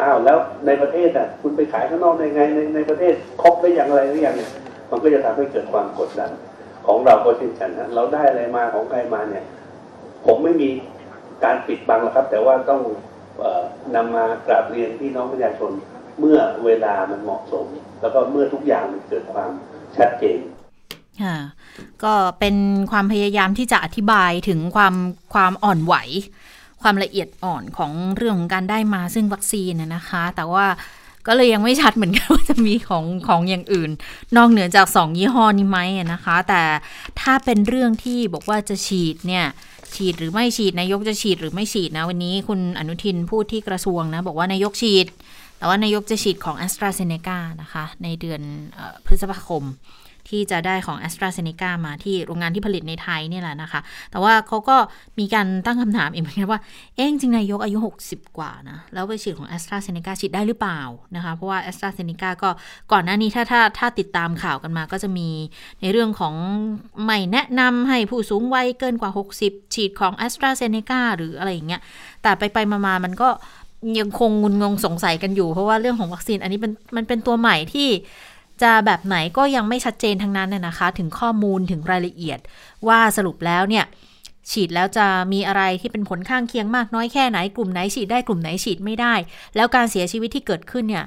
[0.00, 4.50] อ้าวแล้วในประเทศอะ คุณไปขายข้างนอกได้ไงในในประเทศครบได้อย่างไรหรือยังเนี่ย
[4.90, 6.30] มันก็จะทำให้เกิดความกดดัน
[6.86, 9.44] ของเราก็เช่นกันนะเราได้อะไรมาของใครมาเนี่ย
[10.26, 10.68] ผมไม่มี
[11.44, 12.80] การปิดบังหรอกครับ แต่ว่าต้อง
[13.94, 15.70] นำมากราบเรียนพี่น้องประชาชน
[16.18, 17.66] เมื่อเวลามันเหมาะสม
[18.00, 19.50] แล้วก็เมื่อทุกอย่างมันเกิดความ
[19.96, 20.38] ชัดเจน
[21.22, 21.36] ค่ะ
[22.04, 22.56] ก็เป็น
[22.90, 24.94] ความพยายามที่จะอธิบายถึงความ
[25.34, 25.94] ความอ่อนไหว
[26.82, 30.66] ความละเอียดอ่อนของเรื่องของการได้มาซึ่งวัคซีนนะคะ แต่ว่า
[31.26, 33.90] ก็เลยยังไม่ชัดเหมือนกันว่าจะมีของของอย่างอื่น
[34.36, 35.78] นอกเหนือจากสองยี่ห้อนี้ไหม
[36.12, 36.62] นะคะ แต่
[37.20, 39.44] ถ้าเป็นเรื่องที่บอกว่าจะฉีดเนี่ย
[39.94, 45.06] ฉีดหรือไม่ฉีดนายกจะฉีดหรือไม่ฉีดนะวันนี้คุณอนุทินพูดที่กระทรวงนะ บอกว่านายกฉีด
[45.58, 48.40] แต่ว่านายกจะฉีดของแอสตราเซเนกานะคะ ในเดือน
[49.06, 49.64] พฤษภาคม
[50.30, 54.76] ที่จะได้ของ a s t r a z เซ e c a มาที่โรงงานที่ผลิตในไทยนี่แหละนะคะ แต่ว่าเขาก็
[55.18, 56.60] มีการตั้งคำถามอีกเหมือนกันว่า
[56.94, 60.80] เอ๊ะจริงนายกอายุ 60 กว่านะ แล้วไปฉีดของ a s t r a z เซ e c a ฉีดได้หรือเปล่า
[61.16, 62.50] นะคะ เพราะว่า a s t r a z เซ e c a ก็
[62.92, 65.28] ก่อนหน้านี้ถ้าถ้าถ้าติดตามข่าวกันมาก็จะมี
[65.80, 66.34] ในเรื่องของ
[67.04, 69.10] ไม่แนะนำให้ผู้สูงวัยเกินกว่า
[69.42, 71.80] 60 ฉีดของ a s t r a z เซ e c a หรืออะไรอย่างเงี้ย
[72.22, 73.30] แต่ไปไปมามันก็
[73.98, 77.88] ยังคงงุนงงสงสัยกันอยู่ เพราะว่าเรื่องของวัคซีนอันนี้เป็นมันเป็นตัวใหม่ที่
[78.62, 82.38] จะแบบไหนก็ยังไม่ชัดเจนทั้งนั้นนะคะ ถึงข้อมูลถึงรายละเอียด
[82.88, 83.84] ว่าสรุปแล้วเนี่ย
[84.50, 89.14] ฉีดแล้วจะมีอะไรที่เป็นผลข้างเคียงมากน้อยแค่ไหนกลุ่มไหนฉีดได้กลุ่มไหนฉีดไม่ได้
[89.56, 91.04] แล้วการเสียชีวิตที่เกิดขึ้นเนี่ย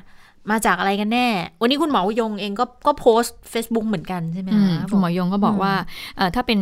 [0.52, 1.28] มาจากอะไรกันแน่
[1.62, 5.74] วันนี้คุณหมอยงเองก็ก็โพสต์ Facebook เหมือนกันใช่ไหมคะคุณหมอยงก็บอกว่า
[6.36, 6.60] ถ้าเป็น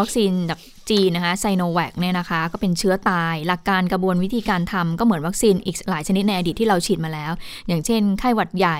[0.00, 0.60] วัคซีนแบบ
[0.90, 7.32] จีนนะคะไซโนแวคเนี่ยนะคะ ก็เป็นเชื้อตาย หลักการกระบวนวิธีการทำก็เหมือนวัคซีนอีกหลายชนิดในอดีตที่เราฉีดมาแล้ว
[7.68, 8.78] อย่างเช่น ไข้หวัดใหญ่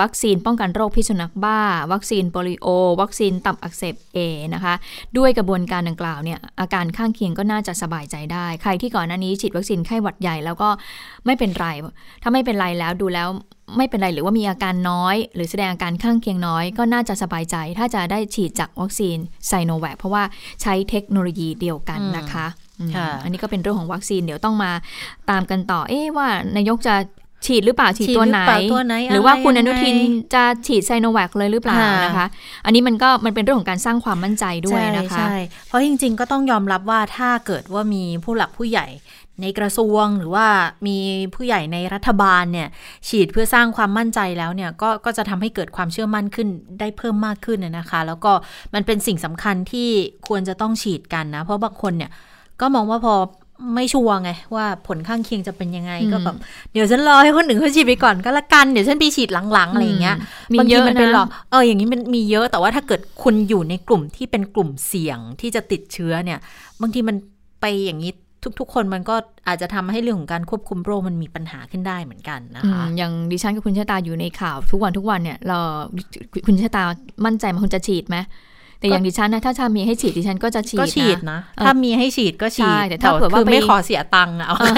[0.00, 1.60] วัคซีนป้องกันโรคพิษสุนัขบ้า
[1.92, 2.66] วัคซีนโปลิโอ
[3.00, 4.18] วัคซีนตับอักเสบเอ
[4.54, 4.74] นะคะ
[5.18, 10.68] ด้วยกระบวนการดังกล่าวเนี่ยอาการข้างเคียงก็น่าจะสบายใจได้ ใครที่ก่อนหน้านี้ฉีดวัคซีนไข้หวัดใหญ่แล้วก็
[11.26, 11.66] ไม่เป็นไร
[12.22, 13.28] ถ้าไม่เป็นไรแล้วดูแล้ว
[13.76, 20.24] ไม่เป็นไรหรือว่ามีอาการน้อย หรือแสดงอาการข้างเคียงน้อย ก็น่าจะสบายใจ ถ้าจะได้ฉีดจากวัคซีนไซโนแวคเพราะว่า
[20.62, 22.46] ใช้เทคโนโลยีเดียวกันนะคะ
[23.22, 24.72] อันนี้ก็เป็นเรื่องของวัคซีนเดี๋ยวต้องมา
[25.30, 26.94] ตามกันต่อ เอ๊ว่านายกจะ
[27.46, 29.96] ฉีดหรือเปล่าฉีดฉีดตัวหรือไหนเปล่าตัวไหน หรือว่าอะไรคุณอยังไงนุทิน
[30.34, 32.26] จะฉีดไซโนแวคเลยหรือเปล่าค่ะนะคะ
[32.64, 38.86] อันนี้มันก็มันเป็นเรื่องของการสร้างความมั่นใจด้วยนะคะใช่ใช่เพราะจริง ๆ ก็ต้องยอมรับว่าถ้าเกิดว่ามีผู้หลักผู้ใหญ่
[39.42, 40.46] ในกระทรวงหรือว่า
[40.86, 40.96] มี
[41.34, 42.68] ผู้ใหญ่ในรัฐบาลเนี่ย
[43.08, 46.48] ฉีดเพื่อสร้างความมั่นใจแล้วเนี่ยก็ก็จะทำให้เกิดความเชื่อมั่นขึ้น
[46.80, 48.32] ได้เพิ่มมากขึ้นนะนะคะ แล้วก็
[48.74, 49.88] มันเป็นสิ่งสำคัญที่
[50.28, 52.10] ควรจะต้องฉีดกันนะ เพราะบางคนเนี่ย
[52.60, 53.14] ก็มองว่าพอ
[53.74, 56.36] ไม่ชัวร์ไงว่าผลข้างเคียงจะเป็นยังไงอืมก็แบบ
[56.72, 60.16] เดี๋ยวฉันรอให้คนหนึ่งเขาฉีดไปก่อนก็แล้วกันเดี๋ยวฉันไปฉีดหลังๆอะไรอย่างเงี้ย
[60.52, 66.38] มีบางเยทีอะมันเป็นหรอนะเอออย่างนี้มันมีเยอะแต่ว่าถ้าเกิดคุณอยู่ในกลุ่มที่เป็นกลุ่มเสี่ยงที่จะติดเชื้อเนี่ย
[66.80, 67.16] บางทีมัน
[67.60, 68.12] ไปอย่างนี้
[68.58, 69.14] ทุก ๆ คนมันก็
[69.48, 75.58] อาจจะทำให้เรื่องของการควบคุมโรคมันมีปัญหาขึ้นได้เหมือนกันนะคะอย่างดิฉันกับคุณชะตาอยู่ในข่าวทุกวันทุกวันเนี่ยเรา
[76.46, 76.82] คุณชะตา
[77.24, 78.16] มั่นใจมันคุณจะฉีดไหม
[78.82, 84.72] แต่อย่างดิฉันนะถ้าชามีให้ฉีดดิฉันก็จะฉีดก็ฉีดนะนะเออถ้ามีให้ฉีดก็ฉีดใช่แต่ถ้าเผื่อว่าคือไม่ไปขอเสียตังค์อะเอาเออ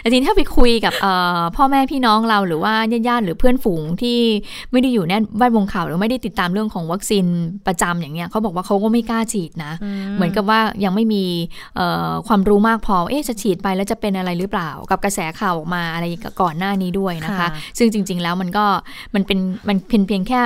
[0.00, 2.74] แต่ทีนี้ถ้าไปคุยกับเอ่อพ่อแม่พี่น้องเราหรือว่า
[3.08, 4.18] ญาติๆหรือเพื่อนฝูงที่
[4.72, 7.24] ไม่ได้อยู่ในแวดวงข่าวหรือไม่ได้ติดตามเรื่องของวัคซีน
[7.66, 9.72] ประจำอย่างเงี้ยเขาบอกว่าเขาก็ไม่กล้าฉีดนะ
[10.14, 11.24] เหมือนกับว่ายังไม่มี
[11.76, 16.04] เอ่อความรู้มากพอเอ๊ะจะฉีดไปแล้วจะเป็นอะไรหรือเปล่า กับกระแสข่าวออกมาอะไร
[16.42, 18.64] ก่อนหน้านี้ด้วยนะคะค่ะซึ่งจริง ๆ แล้วมันก็
[19.14, 20.40] มันเป็นมันเพียงเพียงแค่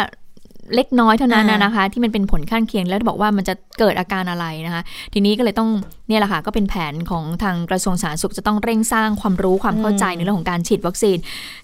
[0.75, 5.71] เล็กน้อยเท่านั้นนะอ่านนะคะ ที่มันเป็นผลข้างเคียงแล้วบอกว่ามันจะเกิดอาการอะไรนะคะ ทีนี้ก็เลยต้อง
[6.09, 11.17] เนี่ยแหละค่ะก็เป็นแผนของทางกระทรวงสาธารณสุขจะต้องเร่งสร้างความรู้ความเข้าใจในเรื่องของการฉีดวัคซีน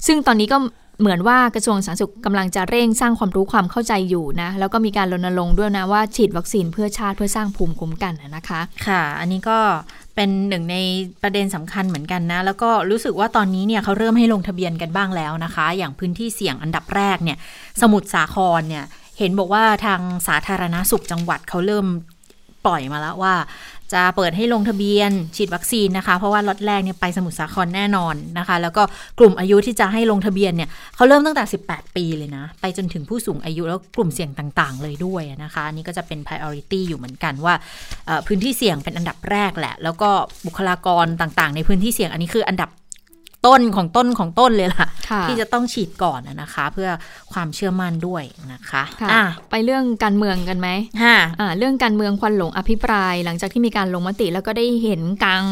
[0.06, 0.58] ซึ่งตอนนี้ก็
[1.00, 9.58] เหมือนว่ากระทรวงสาธารณสุขกำลังจะเร่งสร้างความรู้ความเข้าใจอยู่นะ แล้วก็มีการรณรงค์ด้วยนะว่าฉีดวัคซีนเพื่อชาติเพื่อสร้างภูมิคุ้มกันนะนะคะ ค่ะ อันนี้ก็
[10.16, 10.76] เป็นหนึ่งใน
[11.22, 17.38] ประเด็นสำคัญเหมือนกันนะ แล้วก็รู้สึกว่าตอนนี้เนี่ยเขาเริ่มให้ลงทะเบียนกันบ้างแล้วนะคะ อย่างพื้นที่เสี่ยงอันดับแรกเนี่ย
[17.80, 18.84] สมุทรสาครเนี่ย
[19.18, 21.86] เห็นบอกว่าทางสาธารณสุขจังหวัดเขาเริ่ม
[22.66, 23.34] ปล่อยมาแล้วว่า
[23.92, 28.82] จะเปิดให้ลงทะเบียนฉีดวัคซีนนะคะ เพราะว่าล็อตแรกเนี่ยไปสมุทรสาครแน่นอนนะคะ แล้วก็
[29.18, 37.54] กลุ่มอายุที่จะให้ลงทะเบียนเนี่ยเขาเริ่มตั้งแต่ 18 ปีเลยนะ ไปจนถึงผู้สูงอายุแล้วกลุ่มเสี่ยงต่าง ๆ เลยด้วยนะคะอันนี้ก็จะเป็น priority อยู่เหมือนกันว่า
[38.26, 40.10] พื้นที่เสี่ยงเป็นอันดับแรกแหละ แล้วก็
[40.46, 42.70] บุคลากรต่างๆ ในพื้นที่เสี่ยงอันนี้คืออันดับ
[43.46, 46.90] ต้นของต้นของต้นเลยล่ะค่ะที่จะต้องฉีดก่อนนะนะคะ เพื่อ
[47.32, 50.68] ความเชื่อมั่นด้วยนะคะค่ะอะไปเรื่องการเมืองกันไหม
[51.04, 55.44] ฮะอ่าเรื่องการเมืองควันหลงอภิปราย หลังจากที่มีการลงมติ แล้วก็ได้เห็นกลาง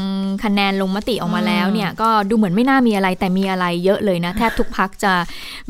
[0.44, 5.12] คะแนนลงมติออกมาแล้วเนี่ยก็ดูเหมือนไม่น่ามีอะไรแต่มีอะไรเยอะเลยนะ แทบทุกพักจะ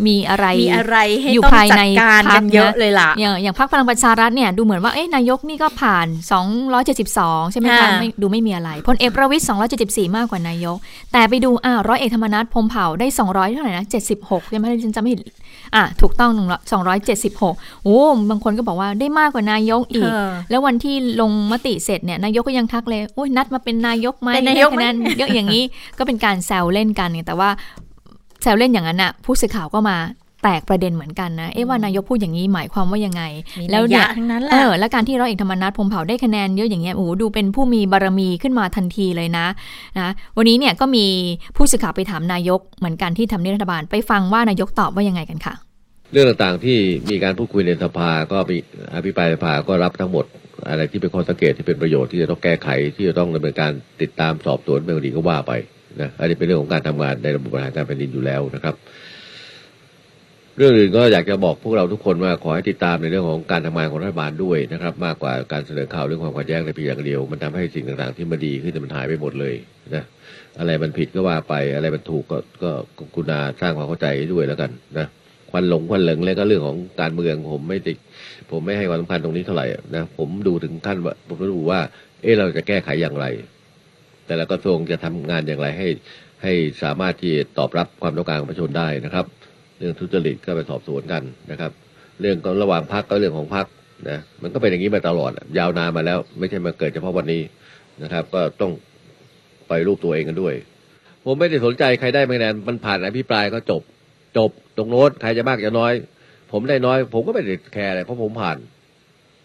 [0.07, 6.07] มีอะไรมีอะไรให้อยู่ต้องภายจัในดการพรกัรคนนะเยอะเลยล่ะ อย่างอย่างพรรคพลังประชารัฐเนี่ยดูเหมือนว่าเอ๊ะนายกนี่ก็ผ่าน
[6.75, 9.43] 272 ใช่ไหมคะค่ะไม่ดูไม่มีอะไรพลเอกประวิตย
[9.81, 10.79] 274 มากกว่านายก
[11.13, 15.21] แต่ไปดูอ่าร้อยเอกธรรมนัฐพรหมเผ่าได้ 200 เท่าไหร่นะ 76 ใช่ไหมที่ฉันจำไม่ผิด
[15.75, 16.49] อะถูกต้องหนึ่ง
[16.89, 16.99] ร้อย
[17.43, 17.99] 276 โอ้
[18.31, 25.63] บางคนก็บอกว่าได้มากกว่านายกอีกเออแล้ววันที่ลงมติเสร็จเนี่ยนายกก็ยังทักเลยโอ้ยนัดมาเป็นนายกไหมเป็นนายกไหมคะแนนเยอะอย่างนี้
[25.99, 27.51] ก็เป็นการแซวเล่นกันเนี่ยแต่ว่า
[28.43, 29.97] แซวเล่นอย่างนั้นน่ะผู้สื่อข่าวก็มา
[30.45, 33.23] แตกประเด็นเหมือนกันนะ เอ๊ะว่านายกพูดอย่างนี้หมายความว่ายังไง
[33.61, 39.47] มีแล้วนัยเนี่ยยะทั้งนั้นแหเอละอและการที่ร้อยเอกธรรมนัฐพรหมเผ่าได้คะแนนเยอะอย่างเงี้ยโอ้โหดูเป็นผู้มีบารมีขึ้นมาทันทีเลยนะ
[39.99, 41.07] นะวันนี้เนี่ยก็มี
[41.57, 45.55] ผู้สื่อข่าวไปถามนายกเหมือนกันที่ทำเนียบรัฐบาลไปฟังว่านายกตอบว่ายังไงกันค่ะ
[46.13, 46.79] เรื่องต่างๆที่
[47.11, 48.57] มีการพูดคุยในสภาก็มี
[48.95, 50.25] อภิปรายในสภาก็รับทั้งหมด
[50.69, 55.53] อะไรที่เป็นข้อสังเกตที่เป็นประโยชน์ที่จะต้องแก้ไขที่จะต้องดำเนินการติดตามสอบสวนเป็นคดีก็ว่าไป
[56.01, 58.75] นะอันนี้เป็นเรื่องของการทำงานในระบบบริหารการแผ่นดินอยู่แล้วนะครับ
[60.57, 69.55] เรื่องอื่นก็อยากจะบอกพวกเราทุกคนว่าขอให้ติดตามในเรื่องของการทำงานของรัฐบาลด้วยนะครับ มากกว่าการเสนอข่าวเรื่องความขัดแย้งในเพียงอย่างเดียว มันทำให้สิ่งต่างๆ ที่มันดีขึ้นแต่มันหายไปหมดเลย
[69.95, 70.05] นะ
[70.59, 72.71] อะไรมันผิดก็ว่าไปอะไรมันถูกก็ก็
[73.15, 75.07] กุณาสร้างความเข้าใจด้วยแล้วกันนะ
[75.51, 77.99] ควันหลงควันเหลิงแล้วก็เรื่องของการเมืองผมไม่ติด
[78.51, 81.81] ผมไม่ให้ความสำคัญตรงนี้เท่าไหร่นะผมดูถึงขั้นว่าผมดูว่า
[82.23, 83.27] เออเราจะแก้ไขอย่างไร
[84.27, 85.89] แต่ละกระทรวงจะทำงานอย่างไรให้
[86.43, 89.27] ให้สามารถที่ตอบรับความต้องการของประชาชนได้นะครับ
[89.79, 91.73] เรื่องทุจริตก็ไปสอบสวนกันนะครับ
[92.21, 93.67] เรื่องก็ระหว่างพักก็เรื่องของพัก
[94.09, 97.43] นะมันก็เป็นอย่างนี้มาตลอดยาวนานมาแล้ว ไม่ใช่มาเกิดเฉพาะวันนี้
[98.03, 98.73] นะครับ ก็ต้อง
[99.69, 100.55] ไปรูปตัวเองกันด้วย
[101.25, 103.83] ผมไม่ได้สนใจใครได้ไม่แน่มันผ่านอภิปรายก็จบ
[104.37, 105.93] จบตรงโน้นใครจะมากจะน้อย
[106.53, 108.57] ผมได้น้อย ผมก็ไม่ได้แคร์อะไรเพราะผมผ่าน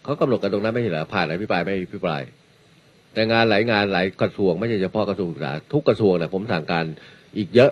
[0.04, 2.22] เขากำหนดกันตรงนั้นไม่ใช่เหรอผ่านอภิปรายไม่อภิปราย
[3.14, 6.84] แต่งานหลายงานหลายกระทรวงไม่ใช่เฉพาะกระทรวงศึกษาทุกกระทรวงนะผมสั่งการ
[7.36, 7.70] อีกเยอะ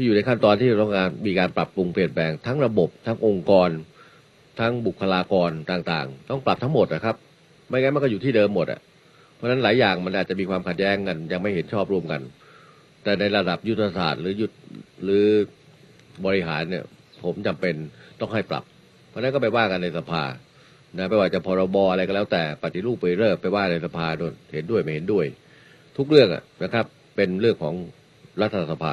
[0.00, 3.70] ที่อยู่ในขั้นตอนที่ต้องการมีการปรับปรุงเปลี่ยนแปลงทั้งระบบ ทั้งองค์กร
[4.60, 7.16] ทั้งบุคลากรต่างๆ ต้องปรับทั้งหมดนะครับ
[7.68, 8.80] ไม่งั้นมันก็อยู่ที่เดิมหมดอะ
[9.34, 12.20] เพราะฉะนั้นหลายอย่างมันอาจจะมีความขัดแย้งกัน ยังไม่เห็นชอบร่วมกัน
[13.02, 14.52] แต่ในระดับยุทธศาสตร์หรือยุทธ
[15.04, 15.24] หรือ
[16.24, 16.84] บริหารเนี่ย
[17.24, 17.74] ผมจำเป็น
[18.20, 18.64] ต้องให้ปรับ
[19.08, 20.24] เพราะนั้นก็ไปว่ากันในสภา
[20.96, 25.26] นะไม่ว่าจะพรบอะไรก็แล้วแต่ปฏิรูปไปเริ่มไปว่าในสภาโดนเห็นด้วยไม่เห็นด้วย
[25.96, 26.86] ทุกเรื่องอะนะครับ
[27.16, 27.74] เป็นเรื่องของ
[28.40, 28.84] รัฐสภ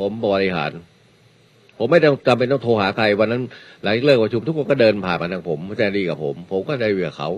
[0.00, 0.70] ผมบริหาร
[1.78, 3.42] ผมไม่จำเป็นต้องโทรหาใครวันนั้น
[3.82, 7.28] หลังเลิกประชุมทุกคนก็เดินผ่านมาทางผมแจ้งดีกับผม ผมก็ได้เวียเขา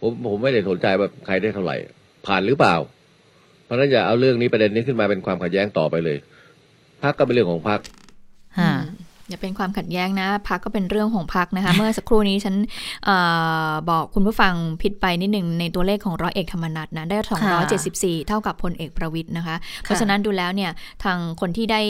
[0.00, 1.76] ผมผมไม่ได้สนใจว่าใครได้เท่าไหร่
[2.26, 2.76] ผ่านหรือเปล่า
[3.64, 6.18] เพราะนั้นอย่าเอาเรื่องนี้ประเด็นนี้ขึ้นมาเป็นความขัดแย้งต่อไปเลย
[7.02, 7.80] พักก็เป็นเรื่องของพัก
[9.28, 12.54] อย่าเป็นความขัดแย้งนะพักก็เป็นเรื่องของพักนะคะ เมื่อสักครู่นี้ฉัน
[13.04, 13.10] เอ
[13.68, 17.18] อบอกคุณผู้ฟังผิดไปนิดหนึ่งในตัวเลขของร้อยเอกธรรมนัฐนะได้
[17.72, 20.70] 274 เท่ากับพลเอกประวิทย์นะคะ เพราะฉะนั้นดูแล้วเนี่ย
[21.04, 21.80] ทางคนที่ได้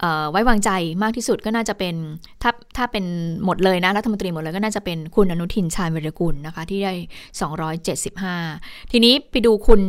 [0.00, 0.70] เอ่อไว้วางใจ
[1.02, 1.94] มากที่สุดก็น่าจะเป็น
[2.42, 3.04] ถ้าถ้าเป็น
[3.44, 6.92] หมดเลยนะรัฐมนตรีหมดเลยก็น่าจะเป็นคุณอนุทินชาญวิรกุลนะคะที่ได้
[8.12, 9.80] 275 ทีนี้ไปดูคุณ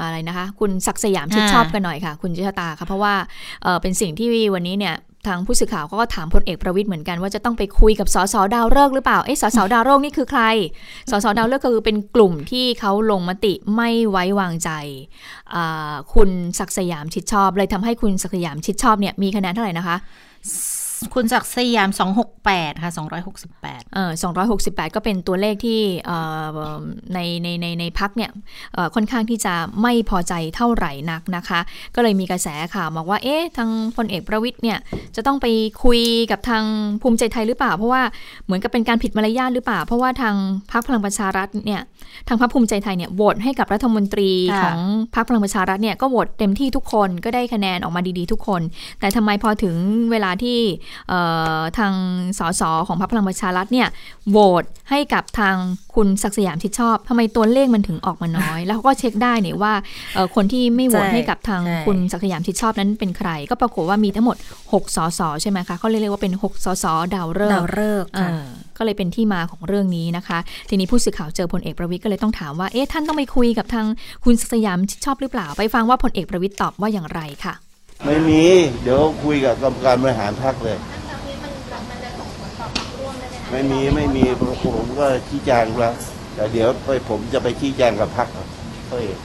[0.00, 3.14] อะไรนะคะ คุณศักดิ์สยามชิดชอบกันหน่อยค่ะ คุณจิชตาค่ะเพราะว่า
[3.62, 4.94] เอ่อเป็นสิ่งที่วันนี้เนี่ย
[5.26, 10.42] ทางผู้สื่อข่าวก็ถามพลเอกประวิทย์เหมือนกันว่าจะต้องไปคุยกับสสดาวเลิกหรือเปล่า เอ๊ะสสดาวโรคนี่คือใคร
[11.10, 14.70] สสดาวฤกษ์ก็คือเป็นกลุ่มที่เขาลงมติไม่ไว้วางใจ
[16.14, 19.96] คุณศักสยามชิดชอบ เลยทำให้คุณศักสยามชิดชอบเนี่ยมีคะแนนเท่าไหร่นะคะ
[21.14, 21.90] คุณศักดิ์สยาม
[22.36, 22.92] 268 ค่ะ
[23.38, 24.10] 268เอ่อ
[24.54, 26.18] 268 ก็เป็นตัวเลขที่เอ่
[26.56, 26.58] อ
[27.14, 28.30] ในในในในพักเนี่ย
[28.74, 31.60] เอ่อค่อนข้างที่จะไม่พอใจเท่าไหร่นักนะคะ
[31.94, 34.78] ก็เลยมีกระแสข่าวบอกว่า เอ๊ะ ทางพลเอกประวิทย์เนี่ย
[35.16, 35.46] จะต้องไป
[35.84, 36.64] คุยกับทาง
[37.02, 38.02] ภูมิใจไทยหรือเปล่า เพราะว่า
[38.44, 40.34] เหมือนกับเป็นการผิดมารยาทหรือเปล่า เพราะว่าทาง
[40.72, 41.80] พรรคพลังประชารัฐเนี่ย
[42.28, 44.80] ทางพรรคภูมิใจไทยเนี่ยโหวตให้กับรัฐมนตรีค่ะของ
[45.14, 48.62] พรรคพลังประชารัฐเนี่ยก็โหวตเต็มที่ทุกคนก็ได้คะแนนออกมาดีๆ ทุกคน
[49.00, 49.76] แต่ทำไมพอถึง
[50.12, 50.58] เวลาที่
[50.89, 50.89] เอ่อ
[51.78, 51.92] ทาง
[52.38, 53.88] สสของพรรคพลังประชารัฐเนี่ย
[54.30, 55.56] โหวตให้กับทาง
[55.94, 59.72] คุณศักดิ์สยามชิดชอบทำไมตัวเลขมันถึงออกมาน้อย แล้วเขาก็เช็คได้เนี่ยว่า
[60.14, 68.44] เอ่อคนที่ไม่โหวตใช่ให้กับทางใช่คุณศักดิ์สยามชิดชอบนั้นเป็นใคร ก็ปรากฏว่ามีทั้งหมด 6 สสใช่ไหมคะเขาเรียกว่าเป็น 6 สสดาวฤกษ์ดาวฤกษ์ค่ะอ่า
[68.78, 73.86] ก็เลยเป็นที่มาของเรื่องนี้นะคะ ทีนี้ผู้สื่อข่าวเจอพลเอกประวิทย์ก็เลยต้องถามว่าเอ๊ะท่านต้องไปคุยกับทาง
[74.24, 77.54] คุณศักดิ์สยามชิดชอบหรือเปล่า ไปฟังว่าพลเอกประวิทย์ตอบว่าอย่างไรค่ะ
[78.06, 78.42] ไม่มี
[78.82, 80.78] เดี๋ยวคุยกับกรรมการบริหารพรรคเลย
[83.50, 84.24] ไม่มีไม่มี
[84.64, 85.94] ผมก็ชี้แจงแล้ว
[86.34, 88.28] แต่เดี๋ยวไปผมจะไปชี้แจงกับพรรค
[88.86, 89.18] เขาเอง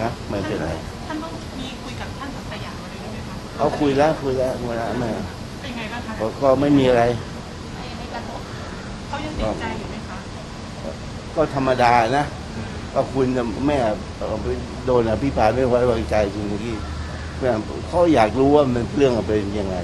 [0.00, 0.70] นะไม่เป็นไร
[1.06, 5.10] ท่านต้องมีคุยกับท่านศักดิ์สยามอะไรด้วยไหมคะเขาคุยแล้วคุยแล้วคุยแล้วแม่
[5.60, 7.02] เป็นไงบ้างคะก็ก็ไม่มีอะไร
[9.08, 10.18] เขายังติดใจอยู่ไหมคะ
[11.34, 12.24] ก็ธรรมดานะ
[12.94, 13.78] ก็คุณกับแม่
[14.18, 14.46] เอ่อไป
[14.86, 16.99] โดนอภิปรายไม่ไว้วางใจจริงเมื่อกี้แม่
[17.88, 19.76] เขาอยากรู้ว่ามันเรื่องมันเป็นยังไง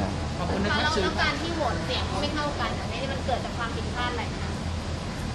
[0.00, 4.48] นะขอบคุณนะค่ะครับแล้วสื่อแล้วการที่โหวตเสียงไม่เท่ากันอันนี้มันเกิดจากความผิดพลาดอะไรคะ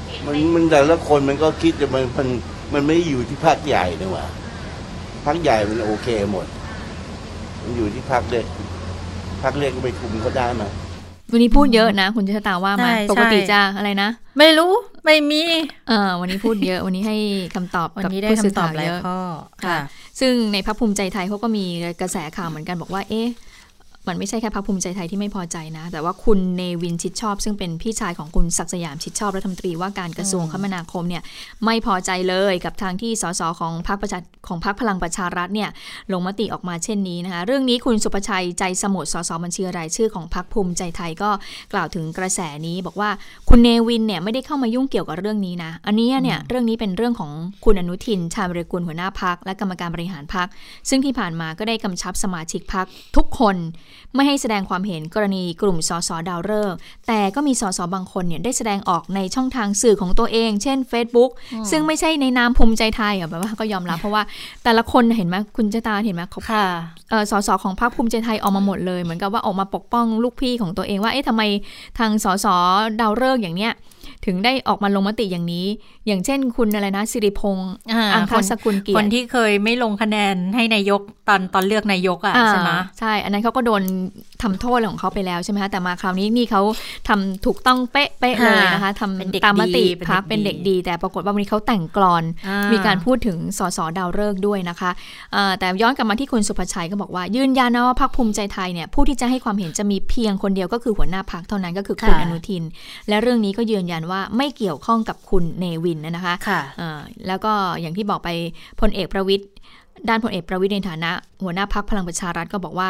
[0.08, 2.28] เห็นมันในมันแต่ละคนมันก็คิดแต่มันมัน
[2.74, 4.26] มันไม่ได้อยู่ที่พรรคใหญ่นี่หว่า
[5.26, 6.46] พรรคใหญ่มันโอเคหมด
[7.62, 8.46] มันอยู่ที่พรรคเล็ก
[9.44, 10.64] พรรคเล็กก็ไปคุมเขาได้ไหม
[11.32, 14.72] วันนี้พูดเยอะนะ คุณชะตาว่ามาใช่ปกติใช่จะอะไรนะ ไม่รู้
[15.06, 15.44] ไม่มี
[15.88, 17.18] เออวันนี้พูดเยอะวันนี้ให้
[17.56, 19.20] คำตอบวันกับนี้ได้ผู้สื่อคำตอบข่าวหลายเยอะข้อ
[19.66, 19.78] ค่ะ
[20.20, 21.66] ซึ่งในพรรคภูมิใจไทยเขาก็มี
[22.02, 23.28] กระแสข่าวเหมือนกันบอกว่า เอ๊ะ
[24.08, 31.24] มันไม่ใช่แค่พรรคภูมิใจไทยที่ไม่พอใจนะ แต่ว่าคุณเนวินชิดชอบ ซึ่งเป็นพี่ชายของคุณศักดิ์สยามชิดชอบรัฐมนตรีว่าการกระทรวงคมนาคมเนี่ย
[31.66, 35.70] ไม่พอใจเลยกับทางที่สสของพรรคประชาของพรรคพลังประชารัฐเนี่ย
[36.12, 41.30] ลงมติออกมาเช่นนี้นะคะเรื่องนี้คุณสุประชัยใจสมุทรสสบัญชีรายชื่อของพรรคภูมิใจไทยก็
[41.74, 43.10] กล่าวถึงกระแสนี้ บอกว่า
[43.50, 47.32] คุณเนวินเนี่ยไม่ได้เข้ามายุ่งเกี่ยวกับเรื่องนี้นะอันนี้เนี่ยเรื่องนี้เป็นเรื่องของ
[47.66, 50.48] คุณอนุทินชาญวิรกุลหัวหน้าพักและกรรมการบริหารพัก
[50.90, 52.86] ซึ่งที่ผ่านมาก็ได้กำชับสมาชิกพัก
[53.16, 53.58] ทุกคน
[54.16, 61.32] ไม่ให้แสดงความเห็นกรณีกลุ่มสสดาวฤกษ์แต่ก็มีสสบางคนเนี่ยได้แสดงออกในช่องทางสื่อของตัวเอง เช่น Facebook
[61.72, 64.24] ซึ่งไม่ใช่ในนามภูมิใจไทยอะแบบว่าก็ยอมรับเพราะว่า
[64.64, 66.64] แต่ละคนเห็นไหมคุณเจตาเห็นไหมเขาค่ะ
[67.10, 71.44] เอ่อสสของพรรคภูมิใจไทยออกมาหมดเลย เหมือนกับว่าออกมาปกป้องลูกพี่ของตัวเองว่าเอ๊ะทำไม
[72.00, 72.48] ทางสส
[73.00, 73.74] ดาวฤกษ์อย่างเนี้ย
[74.26, 75.68] ถึงได้ออกมาลงมติอย่างนี้
[76.08, 83.84] อย่างเช่นคุณอะไรนะสิริพงษ์อ่าอังคคานสกุลเกียครนติที่เคยไม่ลงคะแนนให้นายกตอนตอนเลือกนายกอะอ่าใช่ไหมใช่ อันนั้นเขาก็โดน
[84.44, 86.62] ทำโทษอะไรของเขาไปแล้วใช่ไหมคะแต่มาคราวนี้นี่เขา
[87.08, 94.92] ทำถูกต้องเป๊ะๆเลยนะคะทเป็นเด็กำตามมติดีเป็นเด็กพักเป็นเด็กดีดี แต่ปรากฏว่าวันนี้เขาแต่งกลอนอ่มีการพูดถึงสสดาวฤกษ์ด้วยนะคะ
[95.34, 102.64] เอ่อแต่ย้อนกลับมาที่คุณสุภชัยก็บอกว่า ยืนยันนะว่าพรรคภูมิใจไทยเนี่ยผู้ที่จะให้ความเห็นจะมีเพียงคนเดียวก็คือหัวหน้าพักเท่านั้นก็คือคุณค่ะอนุทิน
[103.10, 108.30] และเรื่องนี้ก็ยืนยันว่าไม่เกี่ยวข้องกับคุณเนวินนะคะค่ะเอ่อแล้วก็อย่างที่บอกไป
[108.80, 109.48] พลเอกประวิทย์
[110.10, 111.12] ด้านพลเอกประวิทย์ในฐานะ
[111.44, 112.90] หัวหน้าพักพลังประชารัฐก็บอกว่า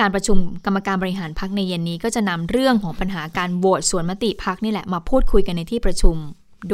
[0.00, 6.18] การประชุมกรรมการบริหารพักในเย็นนี้ก็จะนำเรื่องของปัญหาการโหวตส่วนมติพักนี่แหละมาพูดคุยกันในที่ประชุม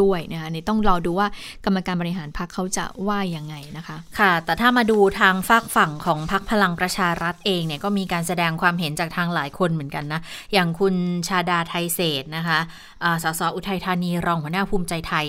[0.01, 1.29] ด้วยนะคะนี่ต้องรอดูว่า
[1.65, 10.21] กรรมการบริหารพักเขาจะว่ายังไงนะคะ ค่ะ แต่ถ้ามาดูทางฝากฝั่งของพรรคพลังประชารัฐเองเนี่ยก็มีการแสดงความเห็นจากทางหลายคนเหมือนกันนะ
[10.53, 10.95] อย่างคุณ
[11.29, 12.59] ชาดาไทยเศษนะคะ
[13.05, 15.27] อ่าสสอุทัยธานีรองหัวหน้าภูมิใจไทย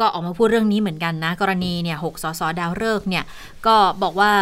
[0.00, 3.24] ก็ออกมาพูดเรื่องนี้เหมือนกันนะ กรณีเนี่ยหกสสดาวฤกษ์เนี่ย
[3.66, 4.32] ก็บอกว่า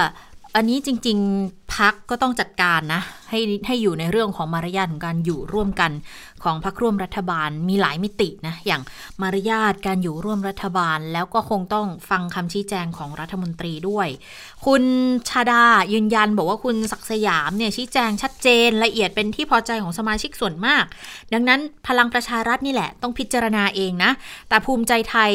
[0.57, 5.93] อันนี้จริง ๆพักก็ต้องจัดการนะ ให้ให้อยู่ในเรื่องของมารยาทของการอยู่ร่วมกัน
[6.45, 8.83] ของพักร่วมรัฐบาลมีหลายมิตินะ อย่าง
[9.23, 14.09] มารยาทการอยู่ร่วมรัฐบาล แล้วก็คงต้องฟังคำชี้แจงของรัฐมนตรีด้วย
[14.67, 14.83] คุณ
[15.29, 20.85] ชาดายืนยันบอกว่าคุณศักสยามเนี่ยชี้แจงชัดเจนละเอียดเป็นที่พอใจของสมาชิกส่วนมาก
[21.33, 24.11] ดังนั้นพลังประชารัฐนี่แหละ ต้องพิจารณาเองนะ
[24.49, 25.33] แต่ภูมิใจไทย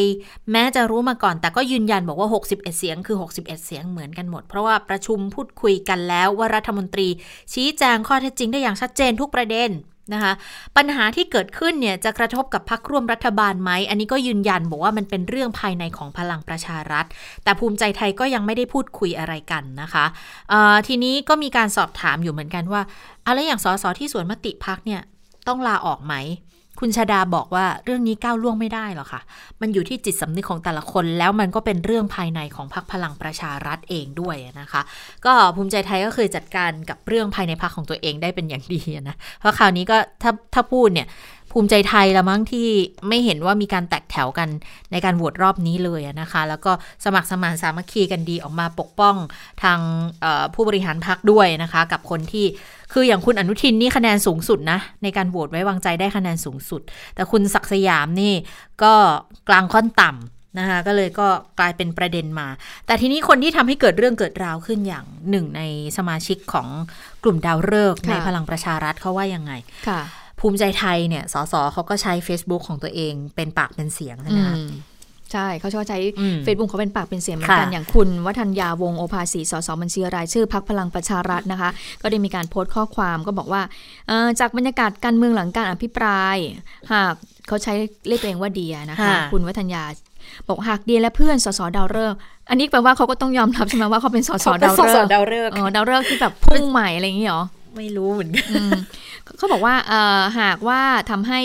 [0.52, 7.08] แม้จะรู้มาก่อน แต่ก็ยืนยันบอกว่า 61 เสียงคือ 61 เสียงเหมือนกันหมด เพราะว่าประชุมพูดคุยกันแล้วว่ารัฐมนตรี
[7.54, 9.72] ชี้แจงข้อเท็จจริงได้อย่างชัดเจนทุกประเด็น
[10.14, 10.34] นะคะ
[10.78, 17.06] ปัญหาที่เกิดขึ้นเนี่ยจะกระทบกับพักร่วมรัฐบาลไหม อันนี้ก็ยืนยันบอกว่ามันเป็นเรื่องภายในของพลังประชารัฐ
[17.44, 20.06] แต่ภูมิใจไทยก็ยังไม่ได้พูดคุยอะไรกันนะคะ
[20.88, 22.82] ทีนี้ก็มีการสอบถามอยู่เหมือนกันว่า
[23.28, 25.02] อะไรอย่างสสที่สวนมติพักเนี่ย
[25.48, 26.14] ต้องลาออกไหม
[26.86, 29.22] คุณชาดาบอกว่าเรื่องนี้ก้าวล่วงไม่ได้หรอกค่ะ
[29.62, 34.82] มันอยู่ที่จิตสำนึกของแต่ละคน แล้วมันก็เป็นเรื่องภายในของพรรคพลังประชารัฐเองด้วยนะคะ
[35.26, 41.08] ก็ภูมิใจไทยก็เคยจัดการกับเรื่องภายในพรรคของตัวเองได้เป็นอย่างดีนะ เพราะคราวนี้ก็ถ้าถ้าพูดเนี่ย
[41.54, 42.68] ภูมิใจไทยละมั้งที่
[43.08, 44.50] ไม่เห็นว่ามีการแตกแถวกัน
[44.92, 46.72] ในการโหวตรอบนี้เลยนะคะ แล้วก็
[47.06, 49.16] สมัครสมานสามัคคีกันดีออกมาปกป้อง
[49.64, 49.80] ทาง
[50.54, 52.46] ผู้บริหารพรรคด้วยนะคะ กับคนที่
[52.94, 56.82] คืออย่างคุณอนุทินนี่คะแนนสูงสุดนะ ในการโหวตไว้วางใจได้คะแนนสูงสุด
[57.16, 58.34] แต่คุณศักสยามนี่
[58.84, 58.94] ก็
[59.50, 61.28] กลางค่อนต่ำนะคะก็เลยก็
[61.60, 62.48] กลายเป็นประเด็นมา
[62.86, 65.62] แต่ทีนี้คนที่ทำให้เกิดเรื่องเกิดราวขึ้นอย่างหนึ่งใน
[65.98, 66.68] สมาชิกของ
[67.24, 69.54] กลุ่มดาวฤกษ์ในพลังประชารัฐเขาว่ายังไง
[69.90, 70.02] ค่ะ
[70.46, 74.54] ภูมิใจไทยเนี่ยสสเขาก็ใช้ Facebook ของตัวเองเป็นปากเป็นเสียงนะคะ
[75.32, 76.00] ใช่เขาชอบใช้
[76.44, 81.70] เฟซบุ๊กเขาเป็นปากเป็นเสียงเหมือนกันอย่างคุณวัฒนยาวงโอภาสีสสบัญชีรายชื่อพักพลังประชารัฐนะคะ
[82.02, 83.62] ก็ได้มีการโพสต์ข้อความก็บอกว่า
[84.40, 86.38] จากบรรยากาศการเมืองหลังการอภิปราย
[86.92, 87.14] หาก
[87.48, 87.74] เขาใช้
[88.08, 89.84] เรียกตัวเองว่าเดียนะคะ คุณวัฒนยา
[90.48, 97.44] บอกหากเดียและเพื่อนสสดาวฤกษ์อันนี้แปลว่าเขาก็ต้องยอมรับใช่ไหมว่าเขาเป็นสสดาวฤกษ์ดาวฤกษ์อ๋อดาวฤกษ์ที่แบบพุ่งใหม่อะไรอย่างนี้หรอ
[97.78, 98.62] ไม่รู้เหมือนกัน
[99.38, 99.76] เขาบอกว่า
[100.40, 101.42] หากว่าทำให้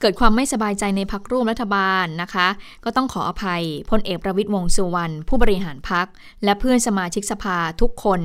[0.00, 2.48] เกิดความไม่สบายใจในพักร่วมรัฐบาลนะคะ
[2.84, 6.06] ก็ต้องขออภัยพลเอกประวิตยวงสุวรรณผู้บริหารพัก
[6.44, 8.20] และเพื่อนสมาชิกสภาทุกคน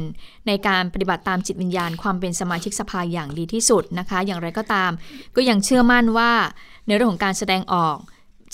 [0.48, 4.92] ในการปฏิบัติตามจิตวิญญาณความเป็นสมาชิกสภาอย่างดีที่สุดนะคะ อย่างไรก็ตาม
[5.36, 6.32] ก็ยังเชื่อมั่นว่า
[6.88, 7.98] ในเรื่องของการแสดงออก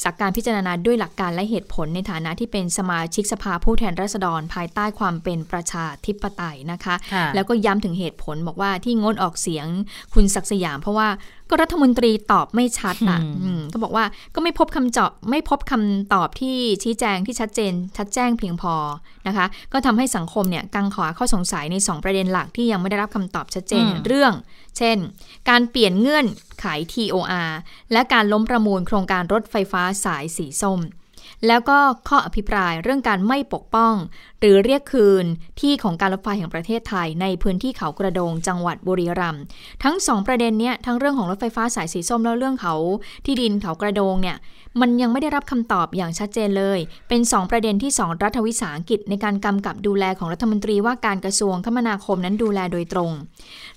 [0.03, 6.95] จากการพิจารณาด้วยหลักการและเหตุผลในฐานะที่เป็นสมาชิกสภาผู้แทนราษฎร ภายใต้ความเป็นประชาธิปไตยนะคะ
[7.35, 9.67] แล้วก็ย้ำถึงเหตุผลบอกว่าที่งดออกเสียง
[10.13, 11.07] คุณศักสยาม เพราะว่า
[11.49, 13.19] ก็รัฐมนตรีตอบไม่ชัดอะ
[13.73, 18.73] ก็บอกว่าก็ไม่พบคำเจาะไม่พบคำตอบที่ชี้แจงที่ชัดเจน ชัดแจ้งเพียงพอ
[19.27, 24.33] นะคะ ก็ทำให้สังคมเนี่ยกังขาข้อสงสัยใน 2 ประเด็นหลักที่ยังไม่ได้รับคำตอบชัดเจนเรื่อง
[24.77, 24.97] เช่น
[25.49, 26.25] การเปลี่ยนเงื่อน
[26.59, 27.51] ไข TOR
[27.91, 30.81] และการล้มประมูลโครงการรถไฟฟ้าสายสีส้ม
[31.47, 33.93] แล้วก็ข้ออภิปรายเรื่องการไม่ปกป้อง
[34.39, 35.25] หรือเรียกคืน
[35.59, 39.43] ที่ของการรถไฟแห่งประเทศไทย ในพื้นที่เขากระโดงจังหวัดบุรีรัมย์
[39.83, 42.75] ทั้งสองประเด็นเนี้ยทั้งเรื่องของรถไฟฟ้าสายสีส้มแล้วเรื่องเขา
[43.25, 44.37] ที่ดินเขากระโดงเนี่ย
[44.81, 53.11] มันยังไม่ได้รับคำตอบอย่างชัดเจนเลย เป็น 2 ประเด็นที่ 2 รัฐวิสาหกิจในการกำกับดูแลของรัฐมนตรีว่าการกระทรวงคมนาคมนั้นดูแลโดยตรง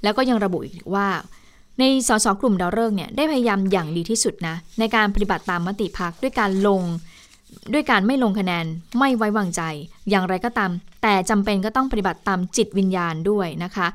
[0.02, 1.06] แล้วก็ยังระบุอีกว่า
[1.80, 6.82] ในสสกลุ่มดาวฤกษ์เนี่ยได้พยายามอย่างดีที่สุดนะในการปฏิบัติตามมติพักด้วยการลง
[7.72, 8.66] ด้วยการไม่ลงคะแนน
[8.98, 9.62] ไม่ไว้วางใจ
[10.10, 10.70] อย่างไรก็ตาม
[11.02, 13.86] แต่จำเป็นก็ต้องปฏิบัติตามจิตวิญญาณด้วยนะคะ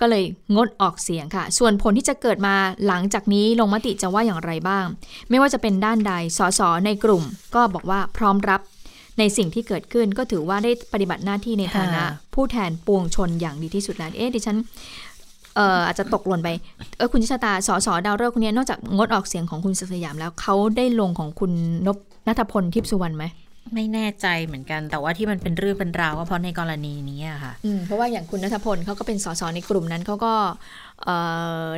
[0.00, 2.54] ก็เลยงดออกเสียงค่ะ ส่วนผลที่จะเกิดมา
[2.86, 4.84] หลังจากนี้ลงมติจะว่าอย่างไรบ้าง
[5.30, 8.60] ไม่ว่าจะเป็นด้านใดสสในกลุ่ม ก็บอกว่าพร้อมรับ
[9.18, 12.02] ในสิ่งที่เกิดขึ้นก็ถือว่าได้ปฏิบัติหน้าที่ในฐานะ
[12.34, 14.56] ผู้แทนปวงชนอย่างดีที่สุดแล้วเอ๊ะดิฉัน
[15.56, 16.48] เอ่ออาจจะตกหล่นไป
[16.96, 21.52] เออคุณชะตาสสดาวฤกษ์คนนี้นอกจากงดออกเสียงของคุณสยามแล้วเขาได้ลงของคุณ
[21.86, 23.24] นบนัทพลทิพสุวรรณไหม
[23.74, 27.52] ไม่แน่ใจเหมือนกันแต่ว่าที่มันเป็นเรื่องเป็นราวก็เพราะในกรณีนี้อะค่ะ
[27.86, 30.34] เพราะว่าอย่างคุณนัทพลเขาก็เป็นสสในกลุ่มนั้นเขาก็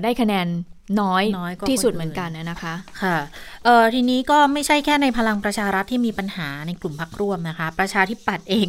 [0.04, 0.46] ได้คะแนน
[1.00, 3.16] น้อยน้อยที่สุดเหมือนกันนะคะค่ะ
[3.94, 8.66] ทีนี้ก็ไม่ใช่แค่ในพลังประชารัฐที่มีปัญหาในกลุ่มพักร่วมนะคะ ประชาธิปัตย์เอง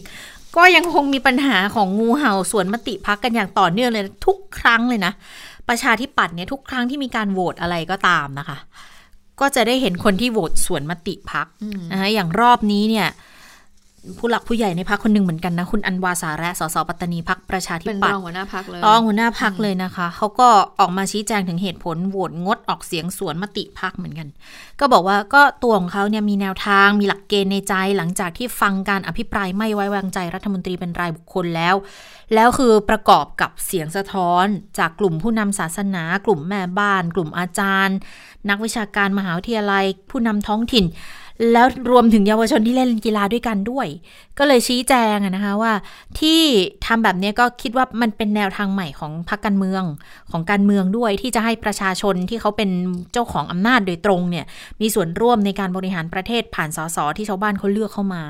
[0.55, 5.13] ก็ยังคงมีปัญหาของงูเห่าส่วนมติพักกันอย่างต่อเนื่องเลยทุกครั้งเลยนะ
[5.69, 8.57] ประชาธิปัตย์เนี่ยทุกครั้งที่มีการโหวตอะไรก็ตามนะคะ
[9.39, 11.47] ก็จะได้เห็นคนที่โหวตสวนมติพัก
[11.91, 13.07] นะคะอย่างรอบนี้เนี่ย
[14.19, 24.27] ผู้หลักผู้ใหญ่ในพักคนหนึ่งเหมือนกันนะ คุณอันวาสาระสสปัตตานีพักประชาธิปัตย์เป็นรองหัวหน้าพักเลยรองหัวหน้าพักเลยนะคะ เขาก็ออกมาชี้แจงถึงเหตุผลโหวตงดออกเสียงสวนมติพักเหมือนกัน
[24.79, 31.75] ก็บอกว่าก็ตัวของเขาเนี่ยมีแนวทางมีหลักเกณฑ์ในใจหลังจากที่ฟังการอภิปรายไม่ไว้วางใจรัฐมนตรีเป็นรายบุคคลแล้ว
[32.33, 34.45] แล้วคือประกอบกับเสียงสะท้อน
[34.77, 37.97] จากกลุ่มผู้นำศาสนา กลุ่มแม่บ้าน กลุ่มอาจารย์
[38.49, 40.85] นักวิชาการมหาวิทยาลัย ผู้นำท้องถิ่น
[41.51, 43.87] แล้วรวมถึงเยาวชนที่เล่นกีฬาด้วยกันด้วย
[44.39, 45.73] ก็เลยชี้แจงนะคะว่า
[46.19, 46.41] ที่
[46.85, 49.83] ทำแบบนี้ก็คิดว่ามันเป็นแนวทางใหม่ของพรรคการเมือง
[50.31, 52.69] ของการเมืองด้วยที่จะให้ประชาชนที่เขาเป็น
[53.13, 54.45] เจ้าของอำนาจโดยตรงเนี่ย
[54.81, 58.23] มีส่วนร่วมในการบริหารประเทศผ่านสสที่ชาวบ้านเขาเลือกเข้ามา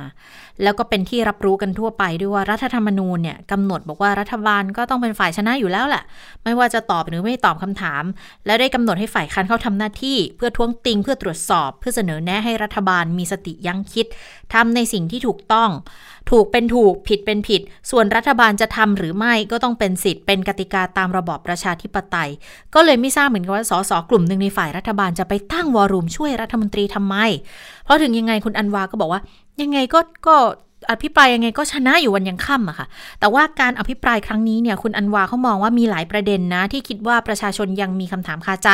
[0.64, 6.04] แล้วก็เป็นที่รับรู้กันทั่วไปด้วยว่ารัฐธรรมนูญเนี่ยกำหนดบอกว่ารัฐบาลก็ต้องเป็นฝ่ายชนะอยู่แล้วแหละ
[6.44, 8.04] ไม่ว่าจะตอบหรือไม่ตอบคำถาม
[8.46, 14.06] และได้กำหนดให้ฝ่ายค้านเข้าทำหน้าที่ เพื่อท้วงติงเพื่อตรวจสอบ เพื่อเสนอแนะให้รัฐบาลมีสติยั้งคิด
[14.54, 15.70] ทำในสิ่งที่ถูกต้อง
[16.32, 22.30] ถูกเป็นถูกผิดเป็นผิด ส่วนรัฐบาลจะทำหรือไม่ก็ต้องเป็นสิทธิ์เป็นกติกาตามระบอบประชาธิปไตย
[22.74, 27.16] ก็เลยไม่ทราบเหมือนกันว่าสสกลุ่มหนึ่งในฝ่ายรัฐบาลจะไปตั้งวอรุมช่วยรัฐมนตรีทำไม
[27.84, 29.22] เพราะถึงยังไงคุณอันวาก็บอกว่า
[29.62, 30.36] ยังไงก็ก็
[30.92, 32.88] อภิปรายยังไงก็ชนะอยู่วันยังค่ำอะค่ะ
[33.20, 38.70] แต่ว่าการอภิปรายครั้งนี้เนี่ยคุณอันวาเขามองว่ามีหลายประเด็นนะ ที่คิดว่าประชาชนยังมีคำถามคาใจ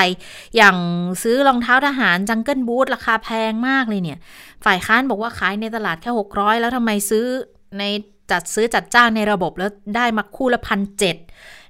[0.55, 0.75] อย่าง
[1.21, 4.17] ซื้อรองเท้าทหารจังเกิลบูทราคาแพงมากเลยเนี่ย
[4.65, 7.25] ฝ่ายค้านบอกว่าขายในตลาดแค่ 600 แล้วทำไมซื้อ
[7.79, 7.83] ใน
[8.31, 11.15] จัดซื้อจัดจ้างในระบบแล้วได้มาคู่ละพันเจ็ด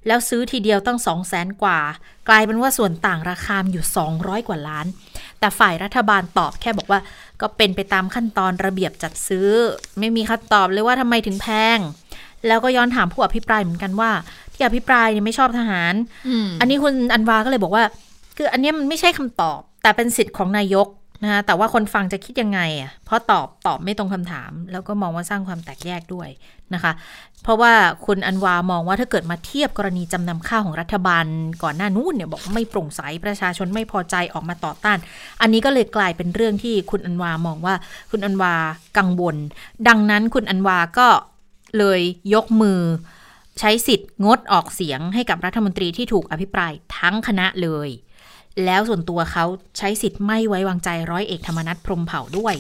[0.07, 1.79] แล้วซื้อทีเดียวตั้ง2 0 0แสนกว่า
[2.29, 3.85] กลายเป็นว่าส่วนต่างราคาอยู่
[4.15, 4.85] 200 กว่าล้าน
[5.39, 6.99] แต่ฝ่ายรัฐบาลตอบแค่บอกว่า
[7.41, 9.49] ก็เป็นไปตามขั้นตอนระเบียบจัดซื้อ
[9.99, 11.79] ไม่มีคำตอบเลยว่าทำไมถึงแพง
[12.47, 14.11] แล้วก็ย้อนถามผู้อภิปรายเหมือนกันว่า
[14.53, 15.93] ที่อภิปรายเนี่ยไม่ชอบทหาร
[16.59, 17.83] อันนี้คุณอันวาก็เลยบอกว่า
[18.37, 20.87] คืออันนี้มันไม่ใช่คำตอบ แต่เป็นสิทธิ์ของนายก
[21.23, 26.29] นะคะแต่ว่าคนฟังจะคิดยังไงอะเพราะตอบตอบไม่ตรงคำถาม แล้วก็มองว่าสร้างความแตกแยกด้วย
[26.73, 26.91] นะคะ
[27.43, 27.73] เพราะว่า
[28.05, 31.25] คุณอันวามองว่าถ้าเกิดมาเทียบกรณีจำนำข้าวของรัฐบาล
[31.63, 34.97] ก่อนหน้านู้นเนี่ยบอกไม่โปร่งใสประชาชนไม่พอใจออกมาต่อต้าน
[35.41, 37.75] อันนี้ก็เลยกลายเป็นเรื่องที่คุณอันวามองว่า
[38.11, 38.53] คุณอันวา
[38.97, 39.35] กังวล
[39.87, 41.07] ดังนั้นคุณอันวาก็
[41.77, 42.01] เลย
[42.33, 42.79] ยกมือ
[43.59, 47.89] ใช้สิทธิ์งดออกเสียงให้กับรัฐมนตรีที่ถูกอภิปรายทั้งคณะเลย
[48.65, 49.45] แล้วส่วนตัวเขา
[49.77, 52.55] ใช้สิทธิ์ไม่ไว้วางใจร้อยเอกธรรมนัฐพรมเผ่าด้วย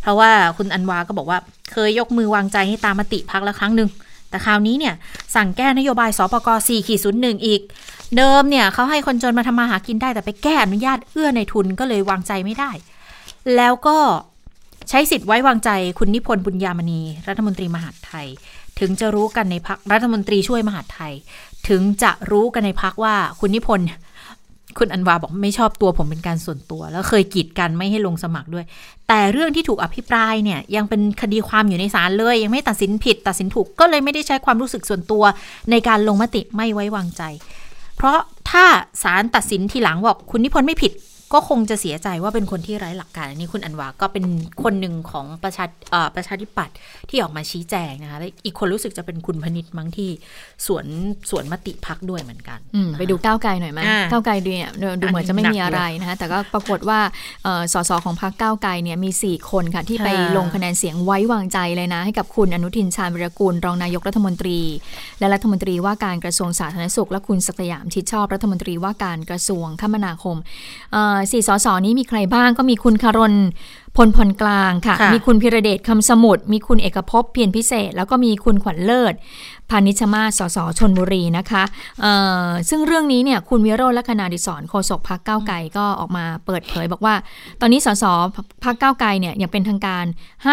[0.00, 1.38] เพราะว่าคุณอันวาก็บอกว่า
[1.72, 3.88] เคยยกมือวางใจให้ตามมติพักแล้วครั้งหนึ่ง
[4.30, 4.94] แต่คราวนี้เนี่ย
[5.34, 7.60] สั่งแก้นโยบายสปก4ขีดศูนย์หนึ่งอีก
[8.16, 12.70] เดิมเนี่ยเขาให้คนจนมาทำมาหากินได้แต่ไปแก้อนุญาตเอื้อในทุนก็เลยวางใจไม่ได้
[13.56, 13.98] แล้วก็
[14.88, 18.26] ใช้สิทธิ์ไว้วางใจคุณนิพนธ์บุญญามณี รัฐมนตรีมหาดไทย
[18.78, 21.12] ถึงจะรู้กันในพักรัฐมนตรีช่วยมหาดไทย
[21.68, 23.86] ถึงจะรู้กันในพักว่าคุณนิพนธ์
[24.78, 28.64] คุณอันวาบอกไม่ชอบตัวผมเป็นการส่วนตัว แล้วเคยกีดกันไม่ให้ลงสมัครด้วย
[29.08, 35.24] แต่เรื่องที่ถูกอภิปรายเนี่ยยังเป็นคดีความอยู่ในศาลเลย ยังไม่ตัดสินผิด ตัดสินถูกก็เลยไม่ได้ใช้ความรู้สึกส่วนตัว
[35.70, 37.22] ในการลงมติไม่ไว้วางใจ
[37.96, 38.18] เพราะ
[38.50, 38.64] ถ้า
[39.02, 40.92] ศาลตัดสินทีหลังบอกคุณนิพนธ์ไม่ผิด
[41.32, 44.24] ก็คงจะเสียใจว่าเป็นคนที่ไร้หลักการ อันนี้คุณอันวาก็เป็น
[44.62, 46.76] คนหนึ่งของประชาเอ่อประชาธิปัตย์
[47.08, 50.10] ที่ออกมาชี้แจงนะคะและอีกคนรู้สึกจะเป็นคุณพนิษฐ์มั้งที่
[50.66, 50.86] สวน
[51.30, 57.00] สวนมติพักด้วยเหมือนกันอืมไปดูก้าวไกลหน่อยไหมอ่าก้าวไกลดูเนี่ยดูดูเหมือนจะไม่มีหนักอะไรนะคะแต่ก็ปรากฏว่า
[57.44, 64.60] เอ่อสสของพรรคก้าวไกลเนี่ยมี 4 คนค่ะที่ไปค่ะลงคะแนนเสียงไว้วางใจเลยนะ ให้กับคุณอนุทินชาญวิรกูลรองนายกรัฐมนตรี
[65.18, 70.36] และรัฐมนตรีว่าการกระทรวงสาธารณสุข และคุณศักดิ์สยามชิดชอบรัฐมนตรีว่าการกระทรวงคมนาคม
[70.92, 73.34] เอ่อสี่สสนี้มีใครบ้างก็มีคุณคารน
[73.96, 79.14] พลพลกลางค่ะค่ะ มีคุณพิระเดชคำสมุทรมีคุณเอกภพเพียรพิเศษ แล้วก็มีคุณขวัญเลิศ
[79.70, 81.62] พานิชมาศสสชนบุรีนะคะ
[82.00, 82.12] เอ่
[82.44, 87.14] อซึ่งเรื่องนี้เนี่ยคุณวิโรจน์และคณาดิศรโฆษกพักก้าวไกลก็ออกมาเปิดเผย บอกว่า
[87.60, 88.04] ตอนนี้สส
[88.64, 90.04] พักก้าวไกลเนี่ยยังเป็นทางการ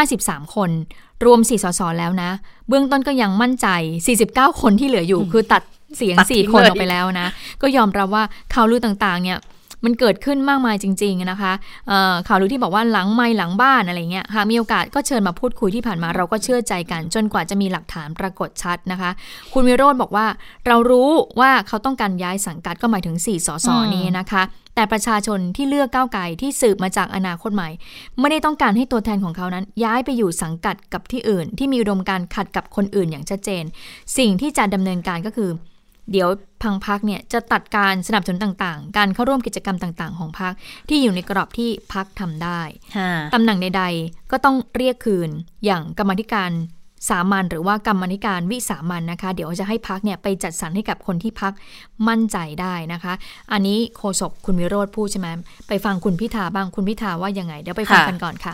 [0.03, 0.69] 53 คน
[1.25, 2.31] รวม 4 สสแล้วนะ
[2.69, 3.67] เบื้องต้นก็ยังมั่นใจ
[4.17, 5.63] 49 คนที่เหลืออยู่คือตัด
[5.97, 7.27] เสียงตัดทิ้ง4คนเลยออกไปแล้วนะ
[7.61, 9.37] ก็ยอมรับว่าข่าวลือต่างๆเนี่ย
[9.85, 11.53] มันเกิดขึ้นมากมายจริง ๆนะคะ
[11.87, 19.11] เอ่อข่าวลือที่บอกว่าหลังไม่หลังบ้านอะไรเงี้ยหากมีโอกาสก็เชิญมาพูดคุยที่ผ่านมาเราก็เชื่อใจกัน จนกว่าจะมีหลักฐานปรากฏชัดนะคะ
[19.53, 20.25] คุณวิโรธบอกว่า
[20.67, 21.09] เรารู้
[21.39, 24.43] ว่าเขาต้องการย้ายสังกัดก็หมายถึง4สสอืมนี้นะคะ
[24.75, 27.69] แต่ประชาชนที่เลือกก้าวไกลที่สืบมาจากอนาคตใหม่
[28.19, 33.63] ไม่ได้ต้องการให้ตัวแทนของเขานั้น ย้ายไปอยู่สังกัดกับที่อื่น ที่มีอุดมการณ์ขัดกับคนอื่นอย่างชัดเจน
[34.17, 35.49] สิ่งที่จะดำเนินการก็คือ
[36.11, 36.29] เดี๋ยว
[36.63, 40.53] พังพักเนี่ยจะตัดการสนับสนุนต่างๆ การเข้าร่วมกิจกรรมต่างๆ ของพัก
[40.89, 42.61] ที่อยู่ในกรอบที่พักทำได้
[42.97, 45.29] ค่ะตำแหน่งใด ๆ ก็ต้องเรียกคืน
[45.65, 46.51] อย่างกรรมาธิการ
[47.09, 51.53] สามัญหรือว่ากรรมาธิการวิสามันนะคะ เดี๋ยวจะให้พักเนี่ยไปจัดสรรให้กับคนที่พัก
[52.07, 53.13] มั่นใจได้นะคะ
[53.51, 55.27] อันนี้โฆษกคุณวิโรธพูดใช่ไหม
[55.67, 58.53] ไปฟังคุณพิธาบ้างคุณพิธาว่ายังไง เดี๋ยวไปฟังค่ะกันก่อนค่ะ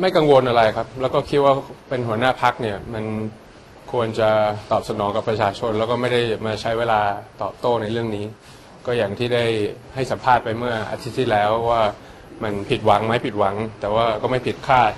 [0.00, 1.54] ไม่กังวลอะไรครับ แล้วก็คิดว่า
[1.88, 3.04] เป็นหัวหน้าพักเนี่ยมัน
[3.92, 4.30] ควรจะ
[4.72, 7.00] ตอบสนองกับประชาชน แล้วก็ไม่ได้มาใช้เวลา
[7.42, 8.26] ตอบโต้ในเรื่องนี้
[8.86, 9.44] ก็อย่างที่ได้
[9.94, 11.82] ให้สัมภาษณ์ไปเมื่ออาทิตย์ที่แล้วว่า
[12.42, 14.92] มันผิดหวังไหมผิดหวัง แต่ว่าก็ไม่ผิดคาด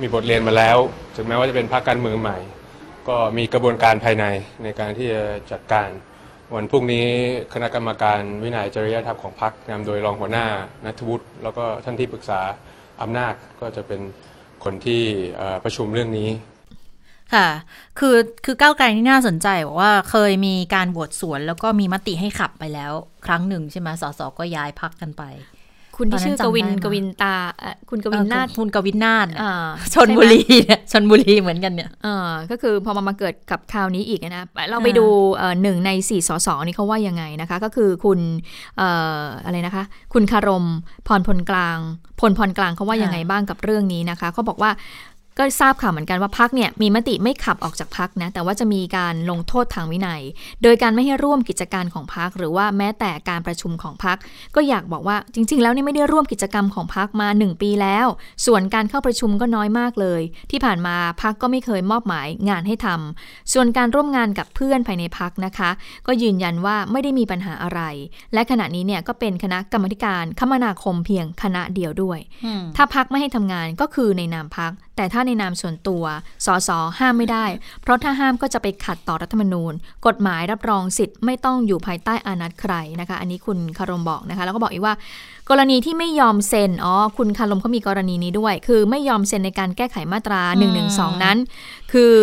[0.00, 0.78] มีบทเรียนมาแล้ว
[1.16, 2.38] ถึงแม้ว่าจะเป็นพรรคการเมืองใหม่
[3.08, 4.24] ก็มีกระบวนการภายใน
[4.64, 5.22] ในการที่จะ
[5.52, 5.88] จัดการ
[6.54, 7.06] วันพรุ่งนี้
[7.54, 10.46] คณะกรรมการวินัยจริยธรรมของพรรคนำโดยรองหัวหน้า
[10.84, 12.40] นัทวุฒิแล้วก็ท่านที่ปรึกษา
[13.02, 14.00] อำนาจก็จะเป็น
[14.64, 15.02] คนที่
[15.64, 16.30] ประชุมเรื่องนี้
[17.34, 17.48] ค่ะ
[17.98, 22.92] คือคือก้าวไกลนี่น่าสนใจบอกว่าเคยมีการบวชสวน แล้วก็มีมติให้ขับไปแล้ว
[23.26, 25.24] ครั้งหนึ่งใช่ไหมสสก็ย้ายพักกันไป
[25.98, 27.34] คุณที่ชื่อกวินกวินตา
[27.90, 29.28] คุณกวินนาถคุณกวินนาถ
[29.94, 31.90] ชนบุรีเนี่ยชนบุรีเหมือนกันเนี่ย
[32.50, 35.06] ก็คือพอมามาเกิดกับคราวนี้อีกนะเราไปดู
[35.62, 38.20] หนึ่งในสี่สสนี่เขาว่ายังไงนะคะ ก็คือคุณ
[39.44, 40.66] อะไรนะคะ คุณคารม
[41.06, 41.78] พรพลกลาง
[42.20, 44.70] พลพรกลางเขาว่ายังไงบ้างกับเรื่องนี้นะคะเขาบอกว่า
[45.38, 50.22] ก็ทราบข่าวเหมือนกันว่าพักเนี่ยมีมติไม่ขับออกจากพักนะแต่ว่าจะมีการลงโทษทางวินัย
[50.62, 54.16] โดยการไม่ให้ร่วมกิจการของพักหรือว่าแม้แต่การประชุมของพัก
[54.54, 58.06] ก็อยากบอกว่าจริง ๆ แล้วนี่ไม่ได้ร่วมกิจกรรมของพักมา 1 ปีแล้ว
[58.46, 65.70] ส่วนการเข้าประชุมก็น้อยมากเลย ที่ผ่านมาพักก็ไม่เคยมอบหมายงานให้ทำส่วนการร่วมงานกับเพื่อนภายในพักนะคะ
[66.06, 67.80] ก็ยืนยันว่าไม่ได้มีปัญหาอะไร
[68.34, 72.18] และขณะนี้เนี่ยก็เป็นคณะกรรมการคมนาคมเพียงคณะเดียวด้วย
[72.76, 76.04] ถ้าพักไม่ให้ทำงานก็คือในนามพัก แต่ถ้าในนามส่วนตัว
[76.46, 77.46] สสห้ามไม่ได้
[77.82, 79.72] เพราะถ้าห้ามก็จะไปขัดต่อรัฐธรรมนูญ
[80.06, 84.94] กฎหมายรับรองสิทธิ์ไม่ต้องอยู่ภายใต้อานัตใครนะคะ อันนี้คุณคารมบอกนะคะ แล้วก็บอกอีกว่า
[85.50, 90.66] กรณีที่ไม่ยอมเซ็น อ๋อ คุณคารมเขามีกรณีนี้ด้วย คือไม่ยอมเซ็นในการแก้ไขมาตรา1นึ
[91.24, 91.36] นั้น
[91.92, 92.14] คือ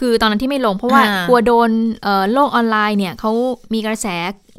[0.00, 1.70] คือตอนนั้นที่ไม่ลงเพราะว่ากลัวโดน
[2.32, 3.30] โลกออนไลน์เนี่ยเขา
[3.72, 4.06] มีกระแส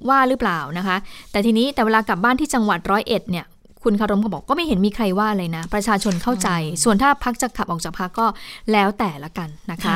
[0.10, 0.98] ว่าหรือเปล่านะคะ
[1.32, 3.46] แต่ทีนี้แต่เวลากลับบ้านที่จังหวัดร้อยเอ็ดเนี่ย
[3.84, 6.50] คุณคารมก็บอกก็ไม่เห็นมีใครว่าเลยนะ ประชาชนเข้าใจ
[6.84, 8.28] ส่วนถ้าพักจะขับออกจากพักก็
[8.72, 9.96] แล้วแต่ละกันนะคะ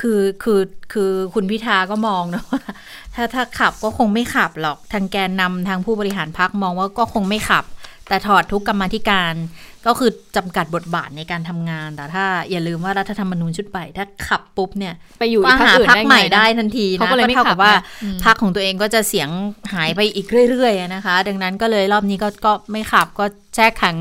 [0.00, 0.60] คือคือ
[0.92, 2.60] คือคุณพิธาก็มองนะว่า
[3.14, 7.64] ถ้าถ้าขับก็คงไม่ขับหรอกทางแกนนำทางผู้บริหารพักมองว่าก็คงไม่ขับ
[8.08, 9.34] แต่ถอดทุกกรรมธิการ
[9.86, 17.72] ก็คือจำกัดบทบาทในการทำงาน แต่ถ้าอย่าลืมว่ารัฐธรรมนูญชุดใหม่ถ้าขับปุ๊บเนี่ยไปอยู่อีกพักอื่นใหม่ได้ทันทีนะก็เลยเท่ากับว่า
[18.24, 19.28] พักของตัวเองก็จะเสียง
[19.74, 23.96] หายไปอีกเรื่อยๆนะคะ ดังนั้นก็เลยรอบนี้ก็ก็ไม่ขับก็แช่ขัง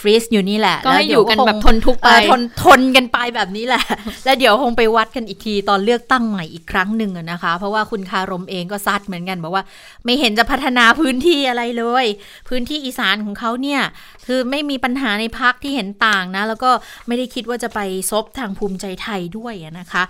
[0.00, 3.82] ฟรีซอยู่นี่แหละ ก็ให้อยู่กันแบบทนทุกไปทนทนกันไปแบบนี้แหละ
[4.24, 9.64] แล้วเดี๋ยวคงไปวัดกันอีกทีตอนเลือกตั้งใหม่อีกครั้งหนึ่งนะคะ เพราะว่าคุณคารมเองก็ซัดเหมือนกันบอกว่า
[10.04, 12.06] ไม่เห็นจะพัฒนาพื้นที่อะไรเลย
[12.48, 13.80] พื้นที่อีสานของเขาเนี่ย
[14.26, 16.70] คือไม่มีปัญหาในพักที่เห็นต่างนะ แล้วก็
[17.06, 17.80] ไม่ได้คิดว่าจะไป
[18.10, 20.02] ซบทางภูมิใจไทยด้วยนะคะ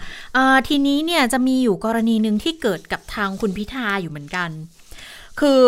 [0.68, 4.50] ทีนี้เนี่ยจะมีอยู่กรณีหนึ่งที่เกิดกับทางคุณพิธาอยู่เหมือนกัน
[5.40, 5.62] คือ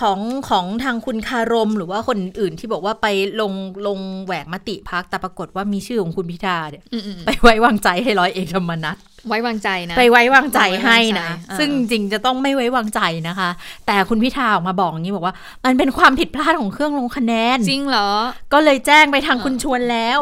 [0.00, 3.06] ของของทางคุณคารมหรือว่าคนอื่นที่บอกว่าไป
[3.40, 3.52] ลง
[3.86, 6.84] ลงแหวกมติพักแต่ปรากฏว่ามีชื่อของคุณพิธาเนี่ย
[7.26, 8.96] ไปไว้วางใจให้ร้อยเอกธรรมนัฐ
[9.28, 11.28] ไว้วางใจนะไปไว้วางใจให้นะ
[11.58, 13.50] ซึ่งจริงจะต้องไม่ไว้วางใจนะคะ
[13.86, 15.34] แต่คุณพิธาออกมาบอกอย่างนี้บอกว่า
[15.64, 18.10] มันเป็นความผิดพลาดของเครื่องลงคะแนน จริงเหรอ
[18.52, 20.20] ก็เลยแจ้งไปทางคุณชวนแล้ว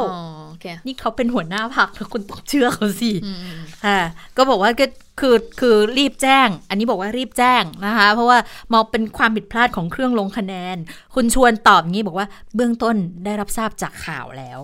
[0.87, 3.11] นี่เขาเป็นหัวหน้าพักคุณต้องเชื่อเขาสิ
[3.85, 3.99] ค่ะ
[4.37, 4.87] ก็บอกว่าก็
[5.21, 8.39] คือคือรีบแจ้ง อันนี้บอกว่ารีบแจ้งนะคะ เพราะว่า
[8.73, 10.77] มองเป็นความผิดพลาดของเครื่องลงคะแนน
[11.15, 14.61] คุณชวนตอบงี้บอกว่าเบื้องต้นได้รับทราบจากข่าวแล้ว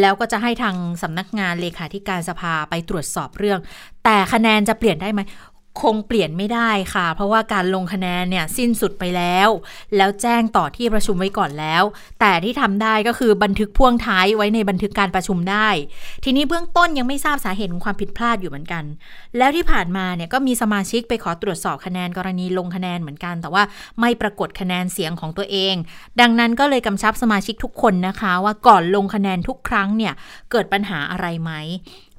[0.00, 3.58] แล้วก็จะให้ทางสำนักงานเลขาธิการสภาไปตรวจสอบเรื่อง
[4.04, 5.20] แต่คะแนนจะเปลี่ยนได้ไหม
[5.82, 9.48] คงเปลี่ยนไม่ได้ค่ะ เพราะว่าการลงคะแนนเนี่ยสิ้นสุดไปแล้ว
[9.96, 11.82] แล้วแจ้งต่อที่ประชุมไว้ก่อนแล้ว
[12.20, 15.68] แต่ที่ทำได้ก็คือบันทึกพ่วงท้ายไว้ในบันทึกการประชุมได้
[16.24, 18.84] ทีนี้เบื้องต้นยังไม่ทราบสาเหตุของความผิดพลาดอยู่เหมือนกัน
[19.36, 23.62] แล้วที่ผ่านมาเนี่ยก็มีสมาชิกไปขอตรวจสอบคะแนนกรณีลงคะแนนเหมือนกัน แต่ว่า
[24.00, 25.74] ไม่ปรากฏคะแนนเสียงของตัวเอง
[26.20, 30.12] ดังนั้นก็เลยกำชับสมาชิกทุกคนนะคะ ว่าก่อนลงคะแนนทุกครั้งเนี่ย
[30.50, 31.52] เกิดปัญหาอะไรไหม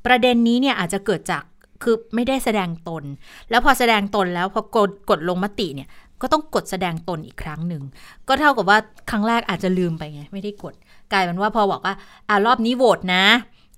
[0.05, 1.43] ประเด็นนี้เนี่ยอาจจะเกิดจาก
[1.83, 3.03] คือไม่ได้แสดงตน
[3.49, 5.89] แล้วพอแสดงตนแล้วพอกดกดลงมติเนี่ย
[6.21, 7.83] ก็ต้องกดแสดงตนอีกครั้งหนึ่ง
[8.27, 8.77] ก็เท่ากับว่า
[9.09, 10.73] ครั้งแรกอาจจะลืมไปไง ไม่ได้กด
[11.11, 11.93] กลายเป็นว่าพอบอกว่า
[12.29, 13.23] อ่ารอบนี้โหวตนะ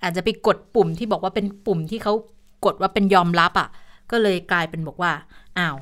[0.03, 2.13] อาจจะไปกดปุ่มที่บอกว่าเป็นปุ่มที่เขา
[2.65, 3.69] กดว่าเป็นยอมรับอะ่ะ
[4.11, 5.11] ก็เลยกลายเป็นบอกว่า
[5.57, 5.75] อ้าว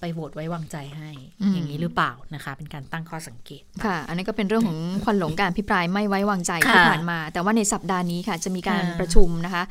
[0.00, 1.10] ไปโหวตไว้วางใจให้
[1.52, 9.62] อย่างนี้หรือเปล่านะคะ เป็นการตั้งข้อสังเกต ค่ะ อันนี้ก็เป็นเรื่องของควันหลงการพิปรายไม่ไว้วางใจที่ผ่านมา แต่ว่าในสัปดาห์นี้ค่ะ จะมีการประชุมนะคะ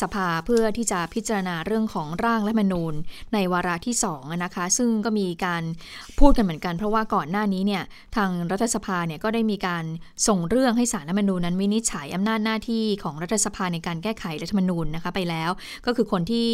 [0.00, 2.94] สภาเพื่อที่จะพิจารณาเรื่องของร่างและมนูญ
[3.34, 5.62] ในวาระที่2นะคะ ซึ่งก็มีการ
[6.18, 7.82] พูดกันเหมือนกัน เพราะว่าก่อนหน้านี้เนี่ย
[8.16, 9.84] ทางรัฐสภาเนี่ยก็ได้มีการ
[10.28, 15.50] ส่งเรื่องให้สารรัฐมนูญนั้นวินิจฉัยอำนาจหน้าที่ของรัฐสภาในการแก้ไขรัฐมนูญนะคะไปแล้ว
[15.86, 16.48] ก็คือคนที่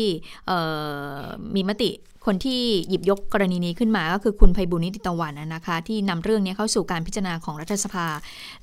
[1.56, 1.90] มีมติ
[2.26, 8.06] คนที่หยิบยกกรณีนี้ขึ้นมาก็คือคุณไพบุญนิติตะวันนะคะ ที่นำเรื่องนี้เข้าสู่การพิจารณาของรัฐสภา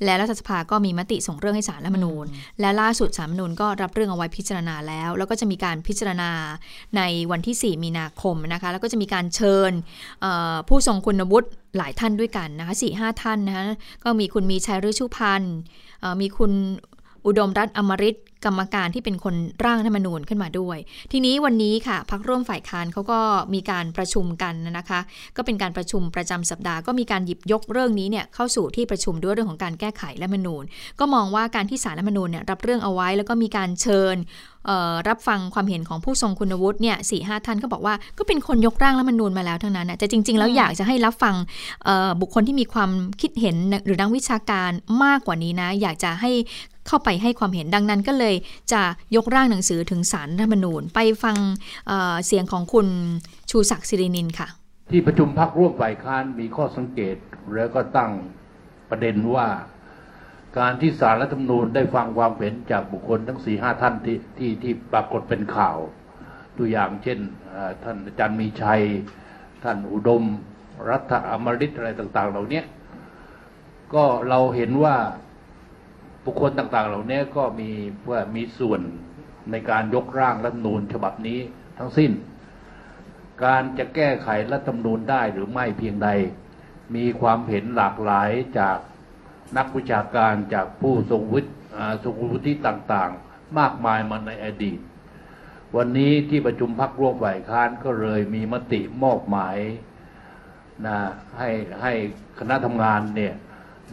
[0.04, 2.26] และรัฐสภาก็มีมติส่งเรื่องให้สารรัฐมนูญ
[2.60, 6.30] และล่าสุดสารรัฐมนูญก็รับเรื่องเอาไว้พิจารณาแล้ว แล้วก็จะมีการพิจารณา
[6.98, 7.02] ใน
[7.32, 9.72] วันที่ 4 มีนาคมนะคะ แล้วก็จะมีการเชิญ
[10.68, 13.64] ผู้ทรงคุณวุฒิหลายท่านด้วยกันนะคะสี่ห้าท่านนะคะ
[14.04, 15.56] ก็มีคุณมีชัยฤชุพันธ์
[16.22, 16.52] มีคุณ
[17.26, 19.36] อุดมรัตน์อมริต กรรมการที่เป็นคน
[19.66, 20.78] ร่างธรรมนูญขึ้นมาด้วย
[21.12, 23.20] ทีนี้วันนี้ค่ะพักร่วมฝ่ายค้านเขาก็
[23.54, 25.00] มีการประชุมกันนะคะ
[25.38, 30.64] ก็เป็นการประชุมประจำสัปดาห์ก็มีการหยิบยกเรื่องนี้เนี่ยเข้าสู่ที่ประชุมด้วยเรื่องของการแก้ไขรัฐธรรมนูญ
[31.00, 34.16] ก็มองว่าการที่สารรัฐธรรมนูญเนี่ยรับเรื่องเอาไว้ แล้วก็มีการเชิญ
[35.10, 41.36] รับฟังความเห็นของผู้ทรงคุณวุฒิเนี่ยสี่ห้าท่านก็บอกว่าก็เป็นคนยกร่างรัฐมนูญมาแล้วทั้งนั้นแต่จริง ๆ แล้วอยากจะให้รับฟัง
[42.22, 42.92] บุคคลที่มีความ
[43.22, 44.72] คิดเห็นหรือนักวิชาการ
[45.04, 46.32] มากกว่านี้นะ อยากจะให้
[46.88, 48.36] เข้าไปให้ความเห็นดังนั้นก็เลย
[48.74, 48.82] จะ
[49.16, 51.38] ยกร่างหนังสือถึงสารรัฐมนูญ ไปฟัง
[51.88, 52.88] เเสียงของคุณ
[53.50, 54.48] ชูศักดิ์สิรินินค่ะ
[54.92, 57.16] ที่ประชุมพักร่วมฝ่ายค้านมีข้อสังเกต
[57.56, 58.12] แล้วก็ตั้ง
[58.90, 59.48] ประเด็นว่า
[60.58, 65.78] การที่สารรัฐธรรมนูญได้ฟังความเห็นจากบุคคลทั้งสี่ห้าท่านที่ที่ที่ปรากฏเป็นข่าว
[66.58, 67.20] ตัวอย่างเช่น
[67.84, 68.82] ท่านอาจารย์มีชัย
[69.64, 70.24] ท่านอุดม
[70.90, 72.62] รัฐอมริตอะไรต่าง ๆ เหล่านี้
[73.94, 74.96] ก็เราเห็นว่า
[76.24, 77.70] บุคคลต่างๆ เหล่านี้ก็มี
[78.10, 78.82] ว่ามีส่วน
[79.52, 81.40] ในการยกร่างรัฐมนูญฉบับนี้
[81.80, 82.12] ทั้งสิ้น
[83.44, 86.10] การจะแก้ไขรัฐธรรมนูญได้หรือไม่เพียงใด
[86.96, 88.78] มีความเห็นหลากหลายจาก
[89.58, 91.50] นักวิชาการจากผู้ทรงวุฒิ
[92.04, 94.80] ทรงวุฒิต่างๆ มากมายมาในอดีต
[95.76, 99.58] วันนี้ที่ประชุมพักร่วมฝ่ายค้านก็เลยมีมติมอบหมาย
[100.86, 100.98] นะ
[101.38, 101.50] ให้
[101.82, 101.94] ให้
[102.40, 103.34] คณะทำงานเนี่ย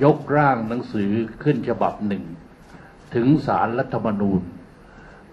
[0.05, 2.25] ยกร่างหนังสือขึ้นฉบับหนึ่ง
[3.15, 4.43] ถึงสารรัฐธรรมนูญ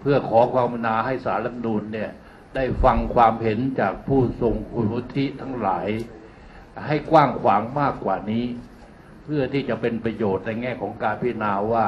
[0.00, 2.10] เพื่อขอความนาให้สารรัฐธรรมนูญเนี่ย
[2.54, 5.88] ได้ฟังความเห็นจากผู้ทรงคุณวุฒิทั้งหลาย
[6.86, 8.44] ให้กว้างขวางมากกว่านี้
[9.24, 11.86] เพื่อที่จะเป็นประโยชน์ในแง่ของการพิจารณาว่า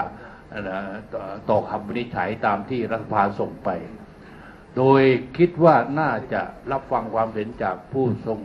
[1.48, 3.68] ต่อคำวินิจฉัยตามที่รัฐบาลส่งไป
[4.76, 5.02] โดย
[5.36, 8.38] คิดว่าน่าจะรับฟังความเห็นจากผู้ทรง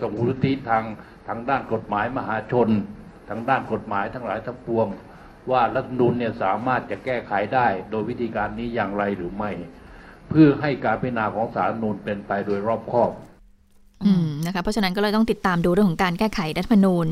[0.00, 0.84] ทรงวุฒิทาง
[1.28, 2.68] ทางด้านกฎหมายมหาชน
[3.28, 4.86] ทางด้านกฎหมายทั้งหลายทั้งปวง
[5.50, 9.50] ว่ารัฐธรรมนูญเนี่ยสามารถจะแก้ไขได้ โดยวิธีการนี้อย่างไรหรือไม่
[10.28, 13.10] เพื่อให้การพิจารณาของสารนูญเป็นไปโดยรอบคอบ
[14.46, 17.06] นะคะเพราะฉะนั้นก็เลยต้องติดตามดูเรื่องของการแก้ไขรัฐธรรมนูญ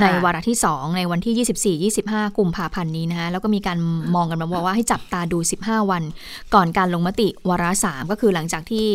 [0.00, 3.78] ในวาระที่ 2 ในวันที่ 24 25 กุมภาพันธ์นี้นะคะแล้วก็มีการ
[4.14, 6.02] มองกันมาบอกว่าให้จับตาดู 15 วัน
[6.54, 8.86] ก่อนการลงมติวาระ 3 ก็คือหลังจากที่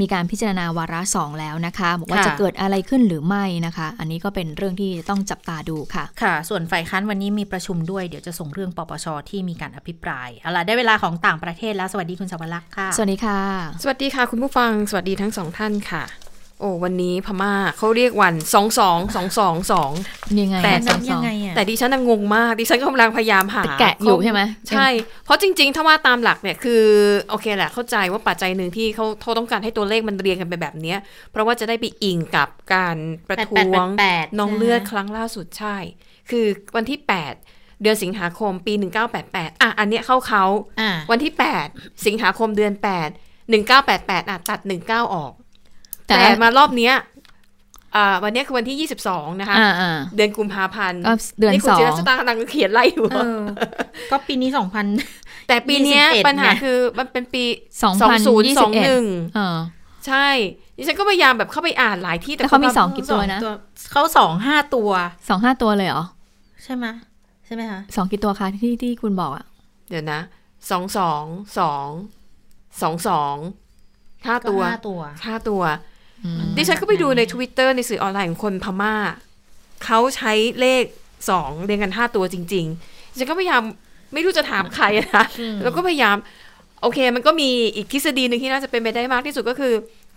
[0.00, 13.40] มีการพิจารณาวาระ 2 แล้วนะคะบอกว่าจะเกิดอะไรขึ้นหรือไม่นะคะ อันนี้ก็เป็นเรื่องที่ต้องจับตาดูค่ะค่ะ ส่วนฝ่ายค้านวันนี้มีประชุมด้วยเดี๋ยวจะส่งเรื่องปปชที่มีการอภิปรายเอาล่ะได้เวลาของต่างประเทศแล้วสวัสดีคุณสวรักษ์ค่ะ สวัสดีค่ะ
[13.82, 16.04] สวัสดีค่ะ คุณผู้ฟังสวัสดีทั้งสองท่านค่ะ
[16.60, 19.90] โอ้วันนี้พม่าเขาเรียกวันสองสองสองสองสอง
[20.40, 20.72] ยังไงแต่
[21.10, 24.88] ยังไงแต่ดิฉันงงมากดิฉันกำลังพยายามหาแกะอยู่ใช่ไหมใช่
[25.24, 26.84] เพราะจริงๆ ถ้าว่าตามหลักเนี่ยคือ
[27.30, 30.94] โอเคแหละเข้าใจว่าปัจจัยหนึ่งที่เขาเขาต้องการให้ตัวเลขมันเรียงกันไปแบบนี้
[31.30, 32.96] เพราะว่าจะได้ไปอิงกับการ
[33.28, 33.66] ประท้วง
[34.38, 35.76] น้องเลือดครั้งล่าสุดใช่
[36.30, 36.46] คือ
[36.76, 36.98] วันที่
[37.40, 38.72] 8เดือนสิงหาคมปี
[39.18, 40.44] 1988 อะ อันเนี้ยเข้าเขา
[41.10, 41.32] วันที่
[41.68, 45.32] 8 สิงหาคมเดือน 8 1988 อะ ตัด 19 ออก
[46.08, 46.94] แต่มารอบเนี้ย
[48.24, 49.56] วันนี้คือวันที่ 22 นะคะ
[50.16, 51.02] เดือนกุมภาพันธ์
[51.38, 53.06] เดือนสองนี่คุณจิรสตางกำลังเขียนไล่อยู่
[54.10, 54.50] ก็ปีนี้
[54.98, 57.44] 2000 แต่ปีนี้ปัญหาคือมันเป็นปี
[58.34, 60.28] 2021ใช่
[60.76, 63.40] ดิฉันก็พยายามแบบเข้าไปอ่านหลายที่แต่เขามีสองกี่ตัวนะ
[63.92, 64.90] เขาสองห้าตัว
[65.28, 66.04] สองห้าตัวเลยเหรอ
[66.64, 66.86] ใช่ไหม
[67.46, 69.44] ใช่ไหมคะสองกี่ตัวคะที่ที่คุณบอกอะ
[69.88, 70.20] เดี๋ยวนะ
[70.70, 71.22] สองสอง
[71.58, 71.88] สอง
[72.82, 73.36] สองสอง
[74.26, 75.62] ห้าตัวห้าตัวห้าตัว
[76.56, 78.94] ดิฉันก็ไปดูในทวิตเตอร์ในสื่อออนไลน์ของคนพม่า
[79.84, 80.84] เขาใช้เลข
[81.30, 83.62] สองเรียงกันห้าตัวจริงๆดิฉันก็พยายาม
[84.12, 85.24] ไม่รู้จะถามใครนะ
[85.62, 86.16] แล้วก็พยายาม
[86.82, 89.72] โอเค มันก็มีอีกทฤษฎีหนึ่งที่น่าจะเป็นไปได้มากที่สุดก็คือ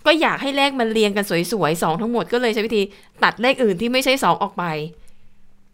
[0.06, 2.82] ก็อยากให้เลขมันเรียงกันสวยๆสองทั้งหมดก็เลยใช้วิธี
[3.22, 4.64] ตัดเลขอื่นที่ไม่ใช่สองออกไป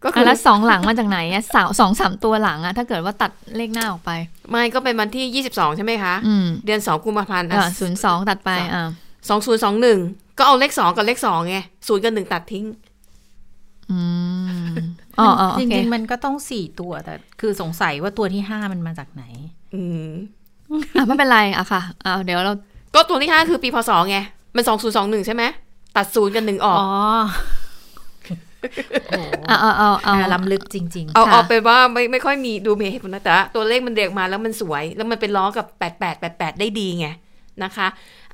[0.03, 4.11] ก็คือแล้วสองหลังมาจากไหนอะสาวสองสามตัวหลังอะถ้าเกิดว่าตัดเลขหน้าออกไป
[4.49, 6.13] ไม่ก็เป็นวันที่ยี่สิบสองใช่ไหมคะ
[6.65, 7.47] เดือนสองกุมภาพันธ์
[7.79, 8.89] ศูนย์สองตัดไปอ่า
[9.29, 9.99] สองศูนย์สองหนึ่ง
[10.37, 11.57] ก็เอาเลขสองกับเลขสองไง
[11.87, 12.65] ศูนย์กับหนึ่งตัดทิ้ง
[13.91, 13.99] อื
[14.71, 14.73] ม
[15.19, 15.29] อ๋อ
[15.59, 19.23] จริงๆมันก็ต้องสี่ตัวแต่ คือสงสัยว่าตัวที่ห้ามันมาจากไหน
[19.75, 20.09] อืม
[20.95, 22.53] อะไม่เป็นไรอะค่ะอ่าเดี๋ยวเรา
[22.93, 24.17] ก็ตัวที่ห้าคือปีพศไง
[24.55, 25.43] มันสองศูนย์สองหนึ่งใช่ไหม
[25.95, 26.91] ตัดศูนย์กันหนึ่งออกอ๋อ
[29.47, 37.07] เอาเอาเอาเอาล้ำลึกจริง ๆ เอาเอาไปว่าไม่ไม่ค่อยมีดูเมเหตุผลนะแต่ตัวเลขมันเรียกมาแล้วมันสวย แล้วมันเป็นล้อกับแปดแปดแปดแปดได้ดีไง
[37.63, 37.87] นะคะ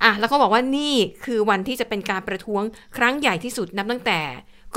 [0.04, 0.94] อะแล้วก็บอกว่านี่
[1.26, 2.64] คือวันที่จะเป็นการประท้วง
[2.98, 4.20] ครั้งใหญ่ที่สุดนับตั้งแต่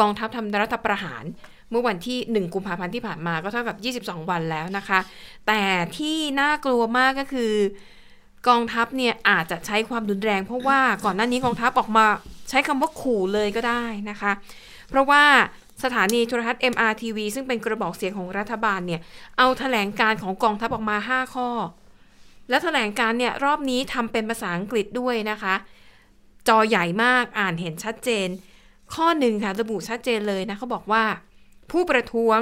[0.01, 1.25] กองทัพทำรัฐประหาร
[1.71, 4.99] เมื่อวันที่ 1 กุมภาพันธ์ที่ผ่านมาก็เท่ากับ 22 วันแล้วนะคะ
[5.47, 5.63] แต่
[5.97, 7.55] ที่น่ากลัวมากก็คือ
[8.49, 12.07] กองทัพเนี่ยอาจจะใช้ความรุนแรง เพราะว่าก่อนหน้านี้กองทัพออกมา
[12.51, 14.33] ใช้คำว่าขู่เลยก็ได้นะคะ
[14.89, 15.23] เพราะว่า
[15.85, 19.01] สถานีโทรทัศน์ MRTV ซึ่งเป็นกระบอกเสียงของรัฐบาลเนี่ย
[19.39, 21.49] เอาแถลงการของกองทัพออกมา 5 ข้อ
[22.49, 25.55] และแถลงการเนี่ยรอบนี้ทำเป็นภาษาอังกฤษด้วยนะคะ
[26.49, 28.29] จอใหญ่มากอ่านเห็นชัดเจน
[28.95, 31.05] ข้อหนึ่งค่ะระบุชัดเจนเลยนะเขาบอกว่า
[31.71, 32.41] ผู้ประท้วง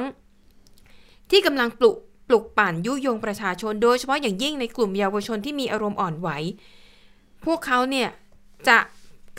[1.30, 1.96] ที่กำลังปลุก
[2.28, 6.28] ปลุกปั่นยุยงประชาชนโดยเฉพาะอย่างยิ่งในกลุ่มเยาวชนที่มีอารมณ์อ่อนไหว
[7.44, 8.08] พวกเขาเนี่ย
[8.68, 8.78] จะ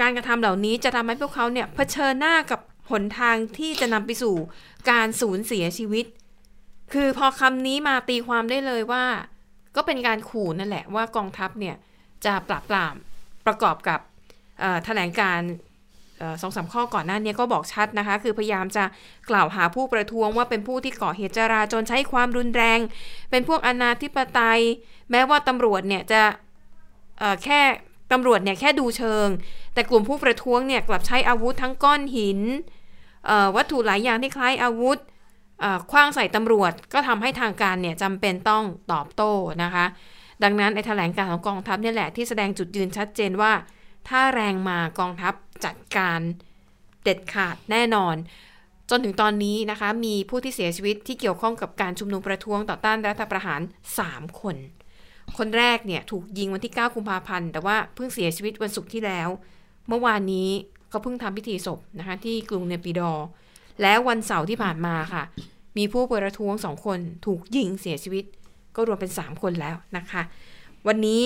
[0.01, 2.59] การกระทำเหล่านี้จะทำให้พวกเขาเนี่ยเผชิญหน้ากับ
[2.91, 4.35] หนทางที่จะนำไปสู่
[4.89, 6.05] การสูญเสียชีวิต
[6.93, 9.05] คือพอคำนี้มาตีความได้เลยว่า
[9.75, 11.75] ก็เป็นการขู่นั่นแหละว่ากองทัพเนี่ย
[12.25, 12.95] จะปราบปราม
[13.45, 13.99] ประกอบกับ
[14.85, 15.41] แถลงการ
[16.41, 18.83] สองสามข้อก่อนหน้านี้ก็บอกชัดนะคะ คือพยายามจะ
[19.29, 22.79] กล่าวหาผู้ประท้วงว่าเป็นผู้ที่ก่อเหตุจราจนใช้ความรุนแรง
[23.31, 24.61] เป็นพวกอนาธิปไตย
[25.11, 26.21] แม้ว่าตำรวจเนี่ยจะ
[27.43, 27.61] แค่
[28.11, 29.27] ตำรวจเนี่ยแค่ดูเชิง
[29.73, 32.39] แต่กลุ่มผู้ประท้วงเนี่ยกลับใช้อาวุธทั้งก้อนหิน
[33.55, 34.97] วัตถุหลายอย่างที่คล้ายอาวุธ
[35.91, 39.31] คว้างใส่ตำรวจก็ทำให้ทางการเนี่ยจำเป็นต้องตอบโต้
[39.63, 39.85] นะคะ
[40.43, 43.51] ดังนั้นในแถลงการของกองทัพนี่แหละที่แสดงจุดยืนชัดเจนว่า
[44.09, 45.33] ถ้าแรงมากองทัพ
[45.65, 46.19] จัดการ
[47.03, 48.15] เด็ดขาดแน่นอน
[48.89, 53.61] จนถึงตอนนี้นะคะ มีผู้ที่เสียชีวิตที่เกี่ยวข้องกับการชุมนุมประท้วงต่อต้านรัฐประหาร
[54.01, 54.55] 3 คน
[55.37, 59.29] คนแรกเนี่ยถูกยิงวันที่ 9 กุมภาพันธ์แต่ว่าเพิ่งเสียชีวิตวันศุกร์ที่แล้ว
[59.87, 60.49] เมื่อวานนี้
[60.89, 63.25] เขาเพิ่งทำพิธีศพนะคะที่กรุงเนปิดอร์
[63.81, 65.23] แล้ววันเสาร์ที่ผ่านมาค่ะ
[65.77, 68.23] มีผู้ประท้วงสองคนถูกยิงเสียชีวิต
[68.75, 70.21] ก็รวมเป็น 3 คนแล้วนะคะ
[70.87, 71.23] วันนี้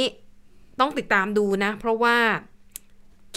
[0.80, 2.16] ต้องติดตามดูนะ เพราะว่า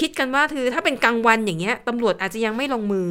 [0.01, 3.07] คิดกันว่าคือถ้าเป็นกลางวันอย่างเงี้ยตำรวจอาจจะยังไม่ลงมือ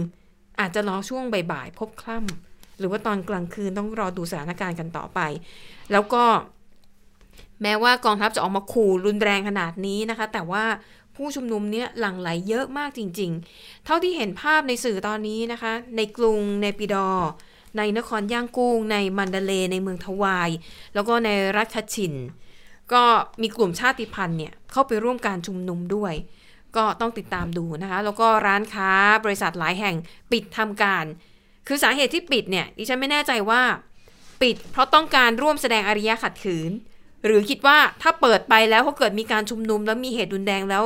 [0.60, 5.20] อาจจะรอช่วงบ่ายๆพบคล่ำหรือว่าตอนกลางคืนต้องรอดูสถานการณ์กันต่อไป
[5.92, 6.24] แล้วก็
[7.62, 10.64] แม้ว่ากองทัพจะออกมาขู่รุนแรงขนาดนี้นะคะ แต่ว่า
[11.20, 17.10] ผู้ชุมนุมเนี่ยหลั่งไหลเยอะมากจริง ๆ เท่าที่เห็นภาพในสื่อตอนนี้นะคะ ในกรุงในปิดอ
[17.78, 20.50] ในนครย่างกุ้ง ในมันดาเล ในเมืองทวาย
[20.94, 22.14] แล้วก็ในรัฐคชิน
[22.94, 23.04] ก็
[23.42, 26.14] มีกลุ่มชาติพันธุ์เนี่ยเข้าไปร่วมการชุมนุมด้วย
[26.78, 28.92] ก็ต้องติดตามดูนะคะ แล้วก็ร้านค้า
[29.26, 29.96] บริษัทหลายแห่ง
[30.32, 31.06] ปิดทำการ
[31.68, 33.62] คือสาเหตุที่ปิดเนี่ยดิฉันไม่แน่ใจว่า
[34.42, 36.72] ปิด เพราะต้องการร่วมแสดงอริยขัดขืน
[37.26, 40.84] หรือคิดว่าถ้าเปิดไปแล้วเขาเกิดมีการชุมนุมแล้วมีเหตุรุนแรงแล้ว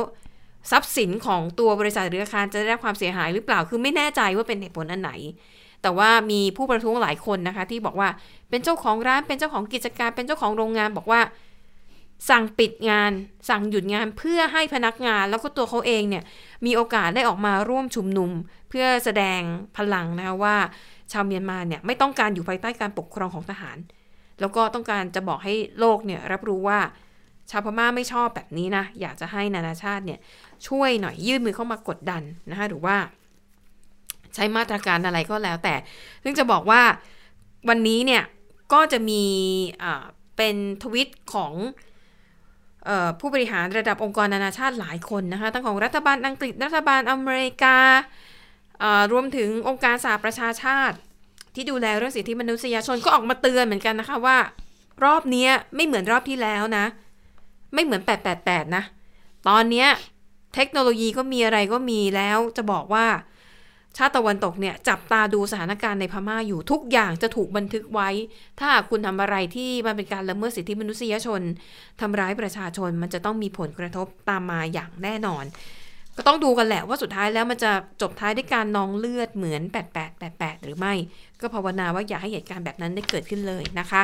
[0.70, 5.12] ทรัพย์สินของตัวบริษัทหรืออาคารจะได้รับความเสียหายหรือเปล่าคือไม่แน่ใจว่าเป็นเหตุผลอันไหน
[5.82, 8.08] แต่ว่ามีผู้ประท้วงหลายคนนะคะ ที่บอกว่า
[8.50, 11.20] เป็นเจ้าของร้านเป็นเจ้าของกิจการ เป็นเจ้าของโรงงานบอกว่า
[12.30, 13.12] สั่งปิดงาน
[13.48, 16.24] สั่งหยุดงานเพื่อให้พนักงาน แล้วก็ตัวเขาเองเนี่ย
[16.66, 18.30] มีโอกาสได้ออกมาร่วมชุมนุม
[18.68, 19.40] เพื่อแสดง
[19.76, 20.56] พลังนะคะว่า
[21.12, 23.76] ชาวเมียนมาเนี่ยไม่ต้องการอยู่ภายใต้การปกครองของทหาร
[24.40, 26.78] แล้วก็ต้องการจะบอกให้โลกเนี่ยรับรู้ว่า
[27.50, 30.18] ชาวพม่าไม่ชอบแบบนี้นะ อยากจะให้นานาชาติเนี่ย
[30.68, 32.96] ช่วยหน่อยยื่นมือเข้ามากดดันนะคะหรือว่า
[34.34, 35.74] ใช้มาตรการอะไรก็แล้วแต่
[36.24, 36.82] ซึ่งจะบอกว่า
[37.68, 38.22] วันนี้เนี่ย
[38.72, 39.24] ก็จะมี
[40.36, 41.52] เป็นทวิตของ
[42.88, 42.90] อ
[43.20, 47.78] ผู้บริหารระดับองค์กรนานาชาติหลายคนนะคะทั้งของรัฐบาลอังกฤษรัฐบาลอเมริกา
[49.12, 50.96] รวมถึงองค์การสหประชาชาติ
[51.54, 54.38] ที่ดูแลเรื่องสิทธิมนุษยชนก็ออกมาเตือนเหมือนกันนะคะว่า
[55.04, 56.84] รอบนี้ไม่เหมือนรอบที่แล้วนะ
[57.74, 58.02] ไม่เหมือน
[58.38, 58.82] 888 นะ
[59.48, 59.86] ตอนนี้
[60.54, 63.06] เทคโนโลยีก็มีอะไรก็มีแล้วจะบอกว่า
[63.96, 68.08] ชาติตะวันตกเนี่ย จับตาดูสถานการณ์ในพม่าอยู่ทุกอย่างจะถูกบันทึกไว้
[68.60, 71.40] ถ้าคุณทำอะไรที่มันเป็นการละเมิดสิทธิมนุษยชน
[72.00, 75.44] ทำร้ายประชาชนมันจะต้องมีผลกระทบตามมาอย่างแน่นอน
[76.16, 79.62] ก็ต้องดูกันแหละว่าสุดท้ายแล้วมันจะจบท้ายด้วยการนองเลือดเหมือน
[80.12, 80.94] 8888 หรือไม่
[81.40, 84.02] ก็ภาวนาว่าอย่าให้เหตุการณ์แบบนั้นได้เกิดขึ้นเลยนะคะ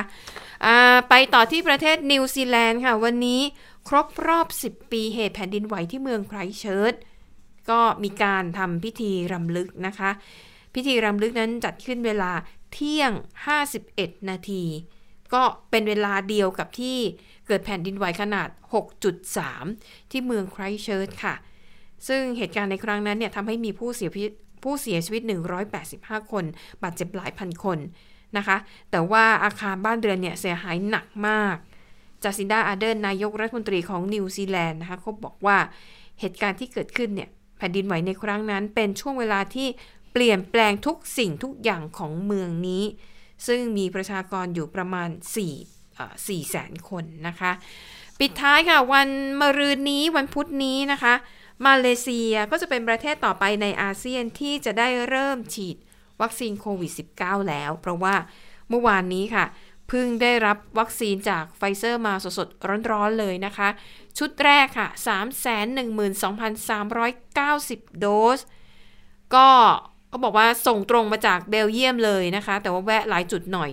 [1.09, 3.41] ไปต่อที่ประเทศนิวซีแลนด์ค่ะ วันนี้
[3.87, 6.93] ครบรอบ 10 ปีเหตุแผ่นดินไหวที่เมืองไครเชิร์ต
[7.69, 10.11] ก็มีการทำพิธีรำลึกนะคะ
[10.75, 12.31] พิธีรำลึกนั้นจัดขึ้นเวลา
[12.73, 13.11] เที่ยง
[13.71, 14.63] 51 นาที
[15.33, 16.97] ก็เป็นเวลาเดียวกับที่
[17.47, 18.49] เกิดแผ่นดินไหวขนาด
[19.29, 21.35] 6.3 ที่เมืองไครเชิร์ตค่ะ
[22.07, 24.31] ซึ่งเหตุการณ์ในครั้งนั้นเนี่ยทำให้มีผู้เสียชีวิต
[24.63, 25.21] ผู้เสียชีวิต
[25.77, 26.43] 185 คน
[26.83, 27.79] บาดเจ็บหลายพันคน
[28.37, 28.57] นะคะ
[28.91, 31.55] แต่ว่าอาคารบ้านเรือนเนี่ยเสียหายหนักมาก
[32.23, 35.57] จาซินดาอาเดนนายกรัฐมนตรีของนิวซีแลนด์นะคะเขาบอกว่า
[36.19, 39.67] เหตุการณ์ที่เกิดขึ้นเนี่ยแผ่นดินไหวในครั้งนั้นเป็นช่วงเวลาที่
[40.13, 42.83] เปลี่ยนแปลงทุกสิ่งทุกอย่างของเมืองนี้
[43.47, 45.09] ซึ่งมีประชากรอยู่ประมาณ
[45.85, 47.51] 4 4แสนคนนะคะ
[48.19, 49.09] ปิดท้ายค่ะวัน
[49.41, 51.13] มะรืนนี้วันพุธนี้นะคะ
[51.65, 55.77] มาเลเซียก็จะเป็นประเทศต่อไปในอาเซียนที่จะได้เริ่มฉีด
[56.21, 58.15] วัคซีนโควิด -19 แล้ว เพราะว่า
[58.69, 59.45] เมื่อวานนี้ค่ะ
[59.87, 63.69] เพิ่งได้รับวัคซีนจากไฟเซอร์มาสดๆ ร้อนๆ เลยนะคะ
[64.17, 64.87] ชุดแรกค่ะ
[66.67, 68.05] 312,390 โด
[68.37, 68.39] ส
[69.35, 69.47] ก็
[70.09, 73.71] เขาบอกว่าส่งตรงมาจากเบลเยียมเลยนะคะ แต่ว่าแวะหลายจุดหน่อย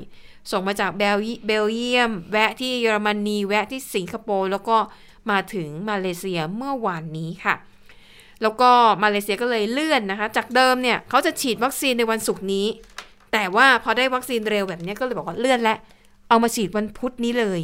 [0.51, 1.17] ส่งมาจากเบล
[1.47, 4.77] เบลเยียม แวะที่เยอรมนี แวะที่สิงคโปร์ แล้วก็
[5.31, 7.55] มาถึงมาเลเซียเมื่อวานนี้ค่ะ
[8.43, 8.71] แล้วก็
[9.03, 12.67] มาเลเซียก็เลยเลื่อนนะคะ จากเดิมเนี่ยเขาจะฉีดวัคซีนในวันศุกร์นี้
[13.33, 15.77] แต่ว่าพอได้วัคซีนเร็วแบบนี้ก็เลยบอกว่าเลื่อนและ
[16.29, 17.61] เอามาฉีดวันพุธนี้เลย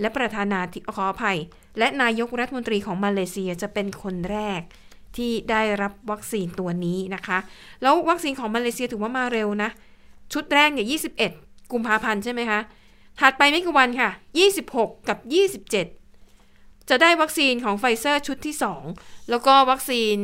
[0.00, 1.38] และประธานาธิขออภัย
[1.78, 4.60] และนายกรัฐมนตรีของมาเลเซียจะเป็นคนแรก
[5.16, 7.38] ที่ได้รับวัคซีนตัวนี้นะคะ
[7.82, 9.70] แล้ววัคซีนของมาเลเซียถือว่ามาเร็วนะ
[10.32, 10.86] ชุดแรกเนี่ย
[11.30, 12.60] 21 กุมภาพันธ์ใช่ไหมคะ
[13.20, 14.10] ถัดไปไม่กี่วันค่ะ
[14.58, 15.18] 26 กับ
[15.68, 16.07] 27
[16.92, 18.54] จะได้วัคซีนของไฟเซอร์ชุดที่
[18.92, 20.16] 2 แล้วก็วัคซีน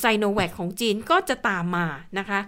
[0.00, 1.86] ไซโนแวคของจีนก็จะตามมา
[2.18, 2.40] นะคะ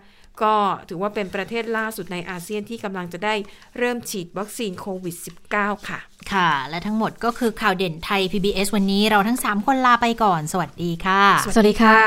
[0.43, 0.55] ก็
[0.89, 3.35] ถือว่าเป็นประเทศล่าสุดในอาเซียนที่กำลังจะได้
[3.79, 5.17] เริ่มฉีดวัคซีนโควิด
[5.53, 5.99] -19 ค่ะ
[6.33, 11.23] ค่ะ และทั้งหมดก็คือข่าวเด่นไทย PBS วันนี้เราทั้ง 3 คนลาไปก่อน สวัสดีค่ะ
[11.55, 11.99] สวัสดีค่ะ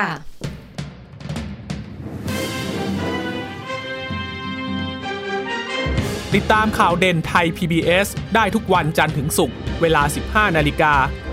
[6.36, 10.02] ติดตามข่าวเด่นไทย PBS ได้ทุกวันจันทร์ถึงศุกร์ เวลา
[10.50, 10.94] 15 นาฬิกา